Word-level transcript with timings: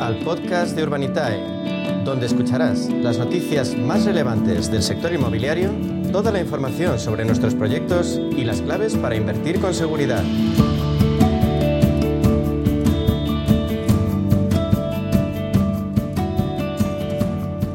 al 0.00 0.16
podcast 0.20 0.74
de 0.74 0.82
Urbanitae, 0.82 1.38
donde 2.04 2.24
escucharás 2.24 2.88
las 2.88 3.18
noticias 3.18 3.76
más 3.76 4.06
relevantes 4.06 4.72
del 4.72 4.82
sector 4.82 5.12
inmobiliario, 5.12 5.70
toda 6.10 6.32
la 6.32 6.40
información 6.40 6.98
sobre 6.98 7.26
nuestros 7.26 7.54
proyectos 7.54 8.18
y 8.34 8.44
las 8.44 8.62
claves 8.62 8.96
para 8.96 9.14
invertir 9.14 9.60
con 9.60 9.74
seguridad. 9.74 10.24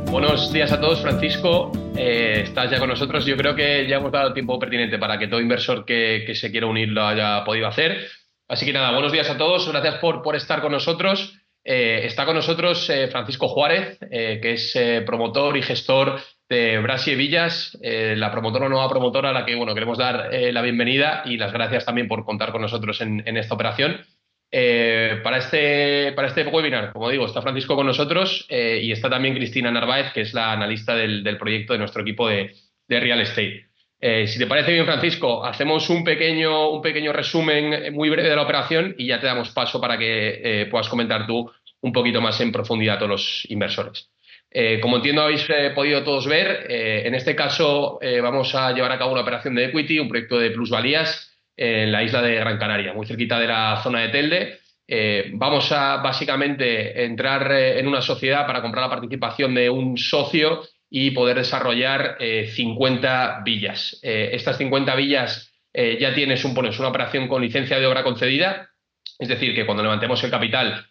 Buenos 0.09 0.51
días 0.51 0.71
a 0.71 0.81
todos, 0.81 1.01
Francisco. 1.01 1.71
Eh, 1.95 2.41
estás 2.45 2.71
ya 2.71 2.79
con 2.79 2.89
nosotros. 2.89 3.23
Yo 3.27 3.37
creo 3.37 3.55
que 3.55 3.85
ya 3.87 3.97
hemos 3.97 4.11
dado 4.11 4.29
el 4.29 4.33
tiempo 4.33 4.57
pertinente 4.57 4.97
para 4.97 5.19
que 5.19 5.27
todo 5.27 5.39
inversor 5.39 5.85
que, 5.85 6.33
se 6.33 6.49
quiera 6.49 6.65
unir 6.65 6.89
lo 6.89 7.05
haya 7.05 7.43
podido 7.45 7.67
hacer. 7.67 8.07
Así 8.47 8.65
que 8.65 8.73
nada, 8.73 8.91
buenos 8.91 9.11
días 9.11 9.29
a 9.29 9.37
todos, 9.37 9.69
gracias 9.71 9.95
por, 9.95 10.23
por 10.23 10.35
estar 10.35 10.61
con 10.61 10.71
nosotros. 10.71 11.44
Eh, 11.67 12.05
está 12.05 12.25
con 12.27 12.35
nosotros 12.35 12.87
eh, 12.91 13.07
Francisco 13.07 13.47
Juárez, 13.47 13.97
eh, 14.11 14.39
que 14.39 14.53
es 14.53 14.77
promotor 15.03 15.57
y 15.57 15.63
gestor 15.63 16.21
de 16.47 16.77
Brasi 16.77 17.15
Villas, 17.15 17.75
la 17.81 18.31
promotora 18.31 18.69
nueva 18.69 18.87
promotora 18.87 19.31
a 19.31 19.33
la 19.33 19.47
que 19.47 19.55
bueno, 19.55 19.73
queremos 19.73 19.97
dar 19.97 20.29
la 20.31 20.61
bienvenida 20.61 21.23
y 21.25 21.37
las 21.37 21.51
gracias 21.51 21.85
también 21.85 22.07
por 22.07 22.23
contar 22.23 22.51
con 22.51 22.61
nosotros 22.61 23.01
en, 23.01 23.35
esta 23.35 23.55
operación. 23.55 24.05
para, 24.51 25.37
este, 25.39 26.13
para 26.15 26.27
este 26.27 26.45
webinar, 26.45 26.93
como 26.93 27.09
digo, 27.09 27.25
está 27.25 27.41
Francisco 27.41 27.75
con 27.75 27.87
nosotros 27.87 28.45
y 28.47 28.91
está 28.91 29.09
también 29.09 29.33
Cristina 29.33 29.71
Narváez, 29.71 30.13
que 30.13 30.21
es 30.21 30.35
la 30.35 30.51
analista 30.51 30.93
del, 30.93 31.37
proyecto 31.39 31.73
de 31.73 31.79
nuestro 31.79 32.03
equipo 32.03 32.29
de 32.29 32.53
Real 32.87 33.21
Estate. 33.21 33.65
Eh, 34.07 34.27
si 34.27 34.37
te 34.37 34.45
parece 34.45 34.71
bien, 34.71 34.85
Francisco, 34.85 35.43
hacemos 35.43 35.89
un 35.89 36.03
pequeño, 36.03 36.69
un 36.69 36.79
pequeño 36.79 37.11
resumen 37.11 37.91
muy 37.91 38.07
breve 38.07 38.29
de 38.29 38.35
la 38.35 38.43
operación 38.43 38.93
y 38.99 39.07
ya 39.07 39.19
te 39.19 39.25
damos 39.25 39.49
paso 39.49 39.81
para 39.81 39.97
que 39.97 40.41
eh, 40.43 40.65
puedas 40.67 40.87
comentar 40.89 41.25
tú 41.25 41.51
un 41.81 41.91
poquito 41.91 42.21
más 42.21 42.39
en 42.39 42.51
profundidad 42.51 42.97
a 42.97 42.99
todos 42.99 43.09
los 43.09 43.45
inversores. 43.49 44.11
Eh, 44.51 44.79
como 44.79 44.97
entiendo 44.97 45.23
habéis 45.23 45.47
podido 45.73 46.03
todos 46.03 46.27
ver, 46.27 46.67
en 46.69 47.15
este 47.15 47.35
caso 47.35 47.99
vamos 48.21 48.53
a 48.53 48.71
llevar 48.73 48.91
a 48.91 48.99
cabo 48.99 49.11
una 49.11 49.21
operación 49.21 49.55
de 49.55 49.65
equity, 49.65 49.97
un 49.97 50.07
proyecto 50.07 50.37
de 50.37 50.51
plusvalías 50.51 51.35
en 51.57 51.91
la 51.91 52.03
isla 52.03 52.21
de 52.21 52.35
Gran 52.35 52.59
Canaria, 52.59 52.93
muy 52.93 53.07
cerquita 53.07 53.39
de 53.39 53.47
la 53.47 53.81
zona 53.81 54.01
de 54.01 54.09
Telde. 54.09 54.59
vamos 55.33 55.71
a 55.71 55.97
básicamente 55.97 57.05
entrar 57.05 57.51
en 57.51 57.87
una 57.87 58.03
sociedad 58.03 58.45
para 58.45 58.61
comprar 58.61 58.83
la 58.83 58.91
participación 58.91 59.55
de 59.55 59.67
un 59.67 59.97
socio 59.97 60.61
y 60.89 61.11
poder 61.11 61.37
desarrollar 61.37 62.17
50 62.19 63.37
eh, 63.39 63.41
villas. 63.43 63.99
Eh, 64.01 64.29
estas 64.33 64.57
50 64.57 64.95
villas 64.95 65.51
eh, 65.73 65.97
ya 65.99 66.13
tienes 66.13 66.45
un, 66.45 66.57
una 66.57 66.87
operación 66.87 67.27
con 67.27 67.41
licencia 67.41 67.79
de 67.79 67.85
obra 67.85 68.03
concedida, 68.03 68.69
es 69.19 69.27
decir, 69.27 69.55
que 69.55 69.65
cuando 69.65 69.83
levantemos 69.83 70.23
el 70.23 70.31
capital 70.31 70.85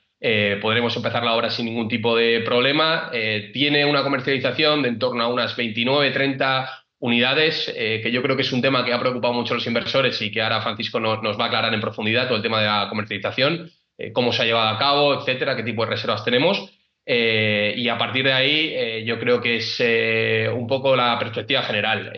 podremos 0.62 0.96
empezar 0.96 1.22
la 1.22 1.34
obra 1.34 1.50
sin 1.50 1.66
ningún 1.66 1.86
tipo 1.86 2.16
de 2.16 2.40
problema. 2.40 3.10
tiene 3.52 3.84
una 3.84 4.02
comercialización 4.02 4.80
de 4.80 4.88
en 4.88 4.98
torno 4.98 5.22
a 5.22 5.28
unas 5.28 5.54
29, 5.54 6.12
30 6.12 6.84
unidades, 7.00 7.70
que 7.74 8.10
yo 8.10 8.22
creo 8.22 8.34
que 8.34 8.40
es 8.40 8.52
un 8.52 8.62
tema 8.62 8.86
que 8.86 8.94
ha 8.94 9.00
preocupado 9.00 9.34
mucho 9.34 9.52
a 9.52 9.56
los 9.58 9.66
inversores 9.66 10.22
y 10.22 10.30
que 10.32 10.40
ahora 10.40 10.62
Francisco 10.62 10.98
nos 10.98 11.38
va 11.38 11.44
a 11.44 11.46
aclarar 11.48 11.74
en 11.74 11.80
profundidad 11.82 12.26
todo 12.26 12.38
el 12.38 12.42
tema 12.42 12.60
de 12.60 12.66
la 12.66 12.86
comercialización, 12.88 13.70
cómo 14.14 14.32
se 14.32 14.40
ha 14.40 14.46
llevado 14.46 14.70
a 14.70 14.78
cabo, 14.78 15.20
etcétera, 15.20 15.56
qué 15.56 15.62
tipo 15.62 15.84
de 15.84 15.90
reservas 15.90 16.24
tenemos. 16.24 16.73
Eh, 17.06 17.74
y 17.76 17.88
a 17.88 17.98
partir 17.98 18.24
de 18.24 18.32
ahí, 18.32 18.72
eh, 18.74 19.04
yo 19.04 19.18
creo 19.18 19.40
que 19.40 19.56
es 19.56 19.76
eh, 19.78 20.48
un 20.52 20.66
poco 20.66 20.96
la 20.96 21.18
perspectiva 21.18 21.62
general. 21.62 22.12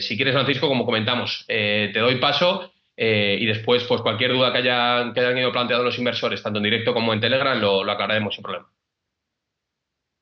si 0.00 0.16
quieres, 0.16 0.34
Francisco, 0.34 0.68
como 0.68 0.84
comentamos, 0.84 1.44
te 1.46 1.98
doy 1.98 2.16
paso 2.16 2.72
y 2.96 3.46
después, 3.46 3.84
pues 3.84 4.02
cualquier 4.02 4.32
duda 4.32 4.52
que 4.52 4.58
hayan, 4.58 5.12
que 5.12 5.20
hayan 5.20 5.38
ido 5.38 5.52
planteando 5.52 5.84
los 5.84 5.98
inversores, 5.98 6.42
tanto 6.42 6.58
en 6.58 6.64
directo 6.64 6.92
como 6.92 7.12
en 7.12 7.20
Telegram, 7.20 7.58
lo, 7.58 7.82
lo 7.82 7.92
aclararemos 7.92 8.34
sin 8.34 8.42
problema. 8.42 8.68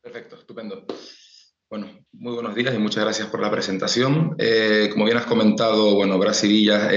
Perfecto, 0.01 0.37
estupendo. 0.37 0.87
Bueno, 1.71 1.87
muy 2.13 2.33
buenos 2.33 2.55
días 2.55 2.75
y 2.75 2.79
muchas 2.79 3.05
gracias 3.05 3.29
por 3.29 3.41
la 3.41 3.51
presentación. 3.51 4.35
como 4.91 5.05
bien 5.05 5.19
has 5.19 5.27
comentado, 5.27 5.97
bueno, 5.97 6.19
Brasilia 6.19 6.89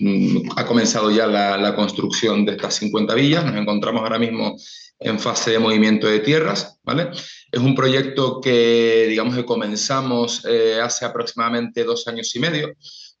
mm, 0.00 0.50
ha 0.54 0.66
comenzado 0.66 1.10
ya 1.10 1.26
la, 1.26 1.56
la, 1.56 1.74
construcción 1.74 2.44
de 2.44 2.52
estas 2.52 2.74
50 2.74 3.14
villas. 3.14 3.46
Nos 3.46 3.56
encontramos 3.56 4.02
ahora 4.02 4.18
mismo 4.18 4.54
en 4.98 5.18
fase 5.18 5.52
de 5.52 5.58
movimiento 5.58 6.06
de 6.06 6.20
tierras, 6.20 6.78
¿vale? 6.84 7.08
Es 7.50 7.60
un 7.60 7.74
proyecto 7.74 8.38
que, 8.40 9.06
digamos, 9.08 9.34
que 9.34 9.46
comenzamos 9.46 10.44
eh, 10.44 10.78
hace 10.82 11.06
aproximadamente 11.06 11.84
dos 11.84 12.06
años 12.06 12.34
y 12.36 12.38
medio, 12.38 12.74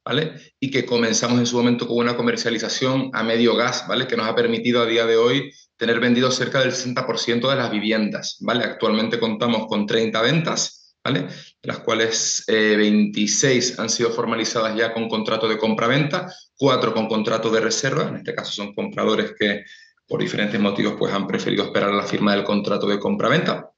¿vale? 0.04 0.34
Y 0.60 0.70
que 0.70 0.84
comenzamos 0.84 1.38
en 1.38 1.46
su 1.46 1.56
momento 1.56 1.86
con 1.86 1.96
una 1.96 2.16
comercialización 2.16 3.10
a 3.14 3.22
medio 3.22 3.56
gas, 3.56 3.86
¿vale? 3.88 4.06
Que 4.06 4.16
nos 4.16 4.28
ha 4.28 4.34
permitido 4.34 4.82
a 4.82 4.86
día 4.86 5.06
de 5.06 5.16
hoy 5.16 5.50
tener 5.76 6.00
vendido 6.00 6.30
cerca 6.30 6.60
del 6.60 6.72
60% 6.72 7.48
de 7.48 7.56
las 7.56 7.70
viviendas, 7.70 8.38
¿vale? 8.40 8.64
Actualmente 8.64 9.18
contamos 9.18 9.66
con 9.66 9.86
30 9.86 10.22
ventas, 10.22 10.96
¿vale? 11.04 11.20
De 11.22 11.28
las 11.62 11.80
cuales 11.80 12.44
26 12.48 13.70
eh, 13.70 13.74
han 13.78 13.88
sido 13.88 14.10
formalizadas 14.10 14.76
ya 14.76 14.92
con 14.92 15.08
contrato 15.08 15.48
de 15.48 15.58
compra-venta, 15.58 16.32
4 16.56 16.94
con 16.94 17.08
contrato 17.08 17.50
de 17.50 17.60
reserva, 17.60 18.08
en 18.08 18.16
este 18.16 18.34
caso 18.34 18.52
son 18.52 18.74
compradores 18.74 19.34
que 19.38 19.64
por 20.08 20.20
diferentes 20.20 20.60
motivos, 20.60 20.94
pues 20.98 21.12
han 21.12 21.26
preferido 21.26 21.64
esperar 21.64 21.90
a 21.90 21.96
la 21.96 22.04
firma 22.04 22.34
del 22.34 22.44
contrato 22.44 22.86
de 22.86 22.98
compra-venta. 22.98 23.70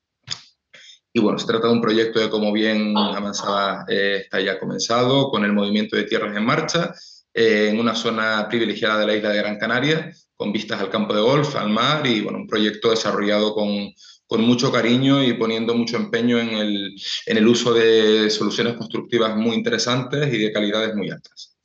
Y 1.13 1.21
bueno, 1.21 1.39
se 1.39 1.47
trata 1.47 1.69
de 1.69 1.73
un 1.73 1.81
proyecto 1.81 2.21
de, 2.21 2.29
como 2.29 2.53
bien 2.53 2.97
avanzaba, 2.97 3.87
eh, 3.89 4.21
está 4.25 4.41
ya 4.41 4.59
comenzado, 4.59 5.31
con 5.31 5.45
el 5.45 5.53
movimiento 5.53 5.97
de 5.97 6.05
tierras 6.05 6.37
en 6.37 6.45
marcha, 6.45 6.95
eh, 7.33 7.71
en 7.71 7.81
una 7.81 7.95
zona 7.95 8.47
privilegiada 8.49 9.01
de 9.01 9.07
la 9.07 9.17
isla 9.17 9.31
de 9.31 9.39
Gran 9.39 9.59
Canaria, 9.59 10.13
con 10.39 10.53
vistas 10.53 10.81
al 10.81 10.89
campo 10.89 11.13
de 11.13 11.21
golf, 11.21 11.55
al 11.57 11.69
mar, 11.69 12.07
y 12.07 12.23
bueno, 12.23 12.39
un 12.39 12.47
proyecto 12.47 12.89
desarrollado 12.89 13.53
con, 13.53 13.93
con 14.27 14.41
mucho 14.41 14.73
cariño 14.73 15.23
y 15.23 15.35
poniendo 15.35 15.75
mucho 15.75 15.99
empeño 15.99 16.39
en 16.39 16.51
el, 16.51 16.95
en 17.27 17.37
el 17.37 17.47
uso 17.47 17.75
de 17.75 18.31
soluciones 18.31 18.75
constructivas 18.75 19.37
muy 19.37 19.55
interesantes 19.55 20.33
y 20.33 20.39
de 20.39 20.53
calidades 20.53 20.95
muy 20.95 21.11
altas. 21.11 21.59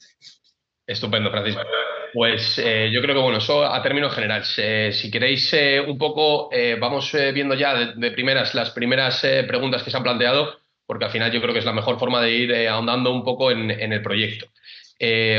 Estupendo, 0.85 1.31
Francisco. 1.31 1.61
Pues 2.13 2.59
eh, 2.59 2.91
yo 2.93 3.01
creo 3.01 3.15
que, 3.15 3.21
bueno, 3.21 3.39
eso 3.39 3.65
a 3.65 3.81
términos 3.81 4.13
generales. 4.13 4.53
Eh, 4.57 4.91
si 4.93 5.09
queréis 5.09 5.51
eh, 5.53 5.81
un 5.81 5.97
poco, 5.97 6.49
vamos 6.79 7.11
viendo 7.33 7.55
ya 7.55 7.93
de, 7.95 8.11
primeras 8.11 8.53
las 8.53 8.69
primeras 8.69 9.21
preguntas 9.47 9.81
que 9.81 9.89
se 9.89 9.97
han 9.97 10.03
planteado, 10.03 10.59
porque 10.85 11.05
al 11.05 11.11
final 11.11 11.31
yo 11.31 11.41
creo 11.41 11.53
que 11.53 11.59
es 11.59 11.65
la 11.65 11.73
mejor 11.73 11.97
forma 11.97 12.21
de 12.21 12.31
ir 12.31 12.67
ahondando 12.67 13.11
un 13.11 13.23
poco 13.23 13.49
en, 13.49 13.71
el 13.71 14.01
proyecto. 14.03 14.47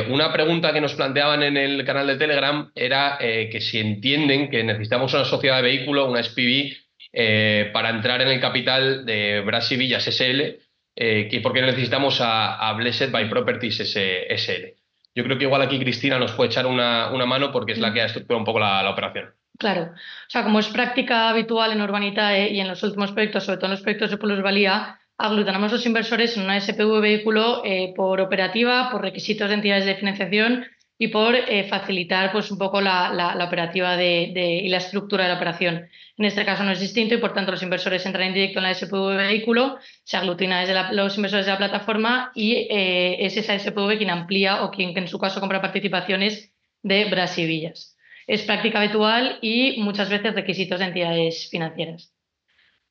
Una 0.09 0.33
pregunta 0.33 0.73
que 0.73 0.81
nos 0.81 0.95
planteaban 0.95 1.43
en 1.43 1.57
el 1.57 1.85
canal 1.85 2.07
de 2.07 2.17
Telegram 2.17 2.71
era 2.75 3.19
que 3.19 3.61
si 3.61 3.79
entienden 3.79 4.51
que 4.51 4.63
necesitamos 4.63 5.15
una 5.15 5.25
sociedad 5.25 5.57
de 5.57 5.63
vehículo, 5.63 6.11
una 6.11 6.23
SPV, 6.23 6.73
para 7.73 7.91
entrar 7.91 8.21
en 8.21 8.29
el 8.29 8.41
capital 8.41 9.07
de 9.07 9.41
Brasil 9.41 9.79
Villas 9.79 10.05
SL, 10.05 10.59
que 10.95 11.41
por 11.43 11.53
qué 11.53 11.63
necesitamos 11.63 12.19
a, 12.21 12.73
Blessed 12.77 13.11
by 13.11 13.31
Properties 13.31 13.79
SL. 13.79 14.75
Yo 15.15 15.23
creo 15.23 15.39
que 15.39 15.45
igual 15.45 15.63
aquí 15.63 15.79
Cristina 15.79 16.19
nos 16.19 16.33
puede 16.33 16.51
echar 16.51 16.67
una, 16.67 17.09
mano 17.27 17.53
porque 17.53 17.73
es 17.73 17.79
la 17.79 17.93
que 17.93 18.03
ha 18.03 18.07
estructurado 18.07 18.41
un 18.41 18.45
poco 18.45 18.59
la, 18.59 18.89
operación. 18.91 19.33
Claro, 19.57 19.93
o 19.93 20.31
sea, 20.31 20.43
como 20.43 20.59
es 20.59 20.67
práctica 20.69 21.29
habitual 21.29 21.71
en 21.71 21.81
Urbanitae 21.81 22.53
y 22.53 22.59
en 22.59 22.67
los 22.67 22.83
últimos 22.83 23.13
proyectos, 23.13 23.45
sobre 23.45 23.59
todo 23.59 23.67
en 23.67 23.73
los 23.73 23.83
proyectos 23.83 24.11
de 24.11 24.17
plusvalía, 24.17 24.99
aglutinamos 25.19 25.73
los 25.73 25.87
inversores 25.87 26.37
en 26.37 26.45
una 26.45 26.61
SPV 26.61 27.01
vehículo 27.01 27.63
eh, 27.65 27.93
por 27.97 28.21
operativa, 28.21 28.91
por 28.91 29.03
requisitos 29.03 29.49
de 29.49 29.55
entidades 29.55 29.87
de 29.87 29.97
financiación 29.97 30.67
y 30.99 31.09
por 31.09 31.35
eh, 31.35 31.65
facilitar 31.69 32.33
pues, 32.33 32.51
un 32.51 32.59
poco 32.59 32.81
la, 32.81 33.37
operativa 33.47 34.01
y 34.03 34.69
la 34.69 34.77
estructura 34.77 35.25
de 35.25 35.31
la 35.31 35.37
operación. 35.37 35.89
En 36.17 36.25
este 36.25 36.45
caso 36.45 36.63
no 36.63 36.71
es 36.71 36.81
distinto 36.81 37.15
y 37.15 37.19
por 37.19 37.33
tanto 37.33 37.51
los 37.51 37.63
inversores 37.63 38.07
entran 38.07 38.29
en 38.29 38.35
directo 38.35 38.61
en 38.61 38.65
la 38.65 38.75
SPV 38.75 39.17
vehículo, 39.17 39.79
se 40.05 40.17
aglutina 40.17 40.61
desde 40.61 40.95
los 40.95 41.17
inversores 41.17 41.47
de 41.47 41.53
la 41.53 41.59
plataforma 41.59 42.31
y 42.35 42.69
eh, 42.71 43.25
es 43.27 43.37
esa 43.37 43.59
SPV 43.59 43.99
quien 43.99 44.11
amplía 44.11 44.65
o 44.65 44.71
quien 44.71 44.97
en 44.97 45.09
su 45.09 45.19
caso 45.19 45.41
compra 45.41 45.61
participaciones 45.61 46.53
de 46.83 47.07
Brasivillas. 47.07 47.97
Es 48.27 48.43
práctica 48.43 48.79
habitual 48.79 49.39
y 49.43 49.81
muchas 49.83 50.09
veces 50.09 50.35
requisitos 50.35 50.79
de 50.79 50.87
entidades 50.87 51.49
financieras. 51.51 52.14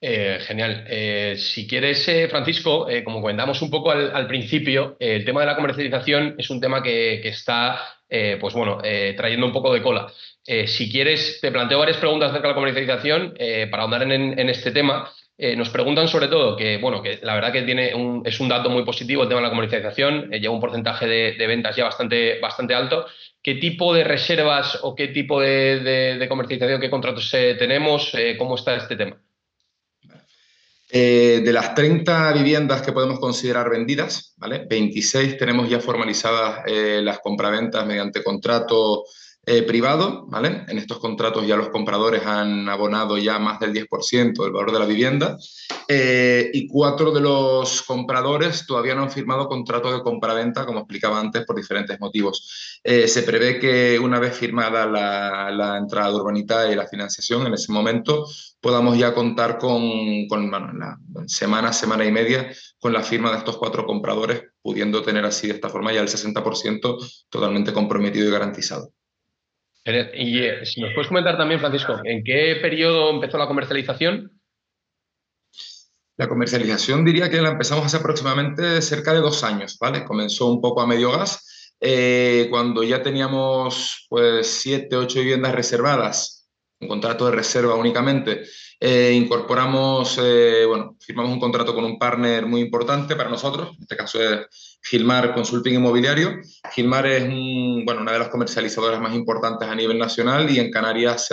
Eh, 0.05 0.37
genial. 0.41 0.83
Eh, 0.89 1.35
si 1.37 1.65
quieres, 1.65 2.05
Francisco, 2.29 2.87
como 3.05 3.21
comentamos 3.21 3.61
un 3.61 3.71
poco 3.71 3.91
al, 3.91 4.27
principio, 4.27 4.97
el 4.99 5.23
tema 5.23 5.39
de 5.39 5.47
la 5.47 5.55
comercialización 5.55 6.35
es 6.37 6.49
un 6.49 6.59
tema 6.59 6.83
que, 6.83 7.25
está, 7.27 7.79
pues 8.39 8.53
bueno, 8.53 8.79
trayendo 9.15 9.45
un 9.45 9.53
poco 9.53 9.73
de 9.73 9.81
cola. 9.81 10.11
Eh, 10.45 10.67
si 10.67 10.91
quieres, 10.91 11.39
te 11.41 11.51
planteo 11.51 11.79
varias 11.79 11.97
preguntas 11.97 12.29
acerca 12.29 12.49
de 12.49 12.53
la 12.53 12.55
comercialización 12.55 13.33
eh, 13.37 13.67
para 13.71 13.83
ahondar 13.83 14.03
en, 14.11 14.49
este 14.49 14.71
tema. 14.71 15.09
Eh, 15.37 15.55
nos 15.55 15.69
preguntan 15.69 16.07
sobre 16.07 16.27
todo 16.27 16.57
que, 16.57 16.77
bueno, 16.77 17.01
que 17.01 17.19
la 17.23 17.33
verdad 17.33 17.51
que 17.51 17.63
tiene 17.63 17.93
es 18.25 18.39
un 18.39 18.49
dato 18.49 18.69
muy 18.69 18.83
positivo 18.83 19.23
el 19.23 19.29
tema 19.29 19.39
de 19.39 19.47
la 19.47 19.51
comercialización, 19.51 20.29
lleva 20.31 20.53
un 20.53 20.61
porcentaje 20.61 21.07
de, 21.07 21.47
ventas 21.47 21.75
ya 21.75 21.85
bastante, 21.85 22.39
bastante 22.39 22.75
alto. 22.75 23.05
¿Qué 23.41 23.55
tipo 23.55 23.93
de 23.93 24.03
reservas 24.03 24.79
o 24.83 24.95
qué 24.95 25.07
tipo 25.07 25.39
de, 25.39 26.25
comercialización, 26.29 26.81
qué 26.81 26.89
contratos 26.89 27.29
tenemos? 27.31 28.13
¿Cómo 28.37 28.55
está 28.55 28.75
este 28.75 28.95
tema? 28.95 29.22
De 30.93 31.51
las 31.51 31.73
30 31.73 32.31
viviendas 32.33 32.83
que 32.83 32.91
podemos 32.91 33.19
considerar 33.19 33.69
vendidas, 33.69 34.35
¿vale? 34.37 34.67
26 34.69 35.37
tenemos 35.37 35.67
ya 35.67 35.79
formalizadas 35.79 36.63
las 36.67 37.19
compraventas 37.19 37.85
mediante 37.87 38.23
contrato 38.23 39.03
eh, 39.45 39.63
privado, 39.63 40.25
¿vale? 40.27 40.63
En 40.69 40.77
estos 40.77 40.99
contratos 40.99 41.45
ya 41.45 41.57
los 41.57 41.67
compradores 41.67 42.25
han 42.25 42.69
abonado 42.69 43.17
ya 43.17 43.39
más 43.39 43.59
del 43.59 43.73
10% 43.73 44.41
del 44.41 44.53
valor 44.53 44.71
de 44.71 44.79
la 44.79 44.85
vivienda 44.85 45.37
eh, 45.89 46.49
y 46.53 46.65
cuatro 46.65 47.11
de 47.11 47.19
los 47.19 47.81
compradores 47.81 48.65
todavía 48.65 48.95
no 48.95 49.03
han 49.03 49.11
firmado 49.11 49.49
contrato 49.49 49.91
de 49.91 50.01
compraventa, 50.01 50.65
como 50.65 50.79
explicaba 50.79 51.19
antes, 51.19 51.45
por 51.45 51.57
diferentes 51.57 51.99
motivos. 51.99 52.79
Eh, 52.85 53.05
se 53.09 53.23
prevé 53.23 53.59
que 53.59 53.99
una 53.99 54.17
vez 54.17 54.33
firmada 54.33 54.85
la, 54.85 55.77
entrada 55.77 56.11
de 56.11 56.15
urbanidad 56.15 56.69
y 56.69 56.75
la 56.75 56.87
financiación, 56.87 57.45
en 57.45 57.53
ese 57.53 57.73
momento 57.73 58.25
podamos 58.61 58.97
ya 58.97 59.13
contar 59.13 59.57
con, 59.57 60.25
con 60.29 60.49
la 60.51 60.97
semana, 61.27 61.73
semana 61.73 62.05
y 62.05 62.13
media 62.13 62.49
con 62.79 62.93
la 62.93 63.03
firma 63.03 63.29
de 63.31 63.39
estos 63.39 63.57
cuatro 63.57 63.85
compradores, 63.85 64.43
pudiendo 64.61 65.01
tener 65.01 65.25
así 65.25 65.47
de 65.47 65.55
esta 65.55 65.67
forma 65.67 65.91
ya 65.91 65.99
el 65.99 66.07
60% 66.07 67.25
totalmente 67.29 67.73
comprometido 67.73 68.29
y 68.29 68.31
garantizado. 68.31 68.93
Y 69.85 70.39
eh, 70.39 70.65
si 70.65 70.81
nos 70.81 70.93
puedes 70.93 71.09
comentar 71.09 71.37
también, 71.37 71.59
Francisco, 71.59 71.99
¿en 72.03 72.23
qué 72.23 72.57
periodo 72.61 73.09
empezó 73.09 73.37
la 73.37 73.47
comercialización? 73.47 74.31
La 76.15 76.29
comercialización 76.29 77.03
diría 77.03 77.29
que 77.29 77.41
la 77.41 77.49
empezamos 77.49 77.85
hace 77.85 77.97
aproximadamente 77.97 78.81
cerca 78.81 79.13
de 79.13 79.19
dos 79.19 79.43
años, 79.43 79.77
¿vale? 79.79 80.05
Comenzó 80.05 80.47
un 80.47 80.61
poco 80.61 80.81
a 80.81 80.87
medio 80.87 81.11
gas, 81.11 81.75
eh, 81.81 82.47
cuando 82.49 82.83
ya 82.83 83.01
teníamos 83.01 84.05
pues 84.09 84.47
siete, 84.47 84.95
ocho 84.95 85.19
viviendas 85.19 85.53
reservadas, 85.53 86.47
un 86.79 86.87
contrato 86.87 87.25
de 87.25 87.31
reserva 87.31 87.75
únicamente, 87.75 88.43
eh, 88.85 89.13
incorporamos, 89.13 90.17
bueno, 90.67 90.97
firmamos 90.99 91.31
un 91.31 91.39
contrato 91.39 91.73
con 91.73 91.85
un 91.85 91.97
partner 91.97 92.45
muy 92.45 92.59
importante 92.59 93.15
para 93.15 93.29
nosotros, 93.29 93.69
en 93.77 93.83
este 93.83 93.95
caso 93.95 94.21
es 94.21 94.77
Gilmar 94.83 95.33
Consulting 95.33 95.75
Inmobiliario. 95.75 96.41
Gilmar 96.73 97.05
es 97.05 97.23
bueno, 97.23 98.01
una 98.01 98.11
de 98.11 98.19
las 98.19 98.27
comercializadoras 98.27 98.99
más 98.99 99.15
importantes 99.15 99.69
a 99.69 99.75
nivel 99.75 99.97
nacional 99.97 100.49
y 100.49 100.59
en 100.59 100.69
Canarias 100.69 101.29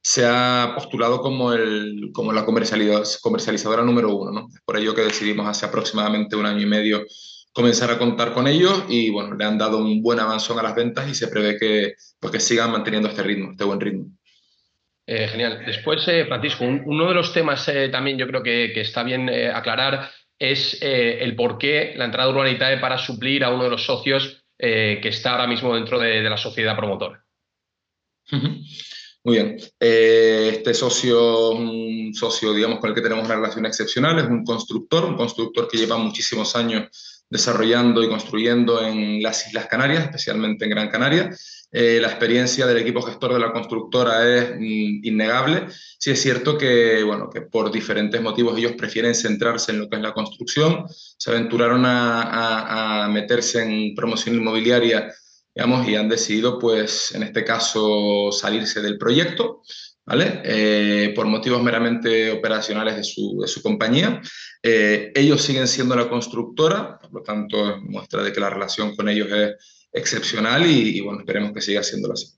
se 0.00 0.24
ha, 0.24 0.72
postulado 0.76 1.20
como, 1.20 1.52
el, 1.52 2.10
como 2.14 2.32
la 2.32 2.44
comercializadora 2.44 3.82
número 3.82 4.14
uno. 4.14 4.30
¿no? 4.30 4.48
Es 4.54 4.60
por 4.64 4.76
ello 4.76 4.94
que 4.94 5.02
decidimos 5.02 5.48
hace 5.48 5.66
aproximadamente 5.66 6.36
un 6.36 6.46
año 6.46 6.62
y 6.62 6.66
medio 6.66 7.04
comenzar 7.52 7.90
a 7.90 7.98
contar 7.98 8.32
con 8.32 8.46
ellos 8.46 8.84
y 8.88 9.10
bueno, 9.10 9.34
le 9.34 9.44
han 9.44 9.58
dado 9.58 9.78
un 9.78 10.02
buen 10.02 10.20
avanzón 10.20 10.60
a 10.60 10.62
las 10.62 10.76
ventas 10.76 11.08
y 11.08 11.16
se 11.16 11.26
prevé 11.26 11.58
que, 11.58 11.94
pues, 12.20 12.32
que 12.32 12.38
sigan 12.38 12.70
manteniendo 12.70 13.08
este 13.08 13.24
ritmo, 13.24 13.50
este 13.50 13.64
buen 13.64 13.80
ritmo. 13.80 14.06
Eh, 15.06 15.28
genial. 15.28 15.64
Después, 15.66 16.06
eh, 16.08 16.24
Francisco, 16.26 16.64
uno 16.64 17.08
de 17.08 17.14
los 17.14 17.32
temas 17.32 17.66
eh, 17.68 17.88
también 17.88 18.16
yo 18.16 18.26
creo 18.26 18.42
que, 18.42 18.80
está 18.80 19.02
bien 19.02 19.28
aclarar 19.28 20.10
es 20.38 20.78
el 20.80 21.36
por 21.36 21.58
qué 21.58 21.92
la 21.96 22.06
entrada 22.06 22.30
Urbanitae 22.30 22.78
para 22.78 22.96
suplir 22.96 23.44
a 23.44 23.50
uno 23.50 23.64
de 23.64 23.70
los 23.70 23.84
socios 23.84 24.42
que 24.58 25.00
está 25.02 25.32
ahora 25.32 25.46
mismo 25.46 25.74
dentro 25.74 25.98
de, 25.98 26.22
la 26.22 26.38
sociedad 26.38 26.76
promotora. 26.76 27.22
Muy 28.30 29.34
bien. 29.34 29.58
Este 29.78 30.72
socio, 30.72 31.50
un 31.50 32.14
socio, 32.14 32.54
digamos, 32.54 32.78
con 32.78 32.88
el 32.88 32.94
que 32.94 33.02
tenemos 33.02 33.26
una 33.26 33.36
relación 33.36 33.66
excepcional, 33.66 34.18
es 34.18 34.24
un 34.24 34.42
constructor, 34.42 35.04
un 35.04 35.16
constructor 35.16 35.68
que 35.68 35.76
lleva 35.76 35.98
muchísimos 35.98 36.56
años 36.56 37.20
desarrollando 37.28 38.02
y 38.02 38.08
construyendo 38.08 38.82
en 38.82 39.22
las 39.22 39.46
Islas 39.46 39.66
Canarias, 39.66 40.04
especialmente 40.04 40.64
en 40.64 40.70
Gran 40.70 40.88
Canaria. 40.88 41.30
Eh, 41.72 41.98
la 42.00 42.08
experiencia 42.08 42.66
del 42.66 42.78
equipo 42.78 43.00
gestor 43.00 43.32
de 43.32 43.38
la 43.38 43.52
constructora 43.52 44.26
es 44.26 44.56
mm, 44.56 45.04
innegable. 45.04 45.66
Sí 45.98 46.10
es 46.10 46.20
cierto 46.20 46.58
que, 46.58 47.02
bueno, 47.04 47.30
que 47.30 47.42
por 47.42 47.70
diferentes 47.70 48.20
motivos 48.20 48.58
ellos 48.58 48.72
prefieren 48.72 49.14
centrarse 49.14 49.70
en 49.72 49.80
lo 49.80 49.88
que 49.88 49.96
es 49.96 50.02
la 50.02 50.12
construcción, 50.12 50.86
se 50.88 51.30
aventuraron 51.30 51.82
a, 51.86 53.08
meterse 53.10 53.62
en 53.62 53.94
promoción 53.94 54.36
inmobiliaria, 54.36 55.12
digamos, 55.54 55.88
y 55.88 55.96
han 55.96 56.08
decidido, 56.08 56.58
pues, 56.58 57.12
en 57.14 57.22
este 57.22 57.44
caso, 57.44 58.30
salirse 58.32 58.80
del 58.80 58.98
proyecto. 58.98 59.62
¿Vale? 60.06 60.40
Eh, 60.42 61.12
por 61.14 61.26
motivos 61.26 61.62
meramente 61.62 62.32
operacionales 62.32 62.96
de 62.96 63.04
su, 63.04 63.38
de 63.40 63.46
su 63.46 63.62
compañía. 63.62 64.20
Eh, 64.60 65.12
ellos 65.14 65.40
siguen 65.40 65.68
siendo 65.68 65.94
la 65.94 66.08
constructora, 66.08 66.98
por 66.98 67.12
lo 67.12 67.22
tanto, 67.22 67.76
muestra 67.82 68.24
de 68.24 68.32
que 68.32 68.40
la 68.40 68.50
relación 68.50 68.96
con 68.96 69.08
ellos 69.08 69.28
es, 69.30 69.79
excepcional 69.92 70.66
y, 70.66 71.00
bueno, 71.00 71.20
esperemos 71.20 71.52
que 71.52 71.60
siga 71.60 71.82
siéndolo 71.82 72.14
así. 72.14 72.36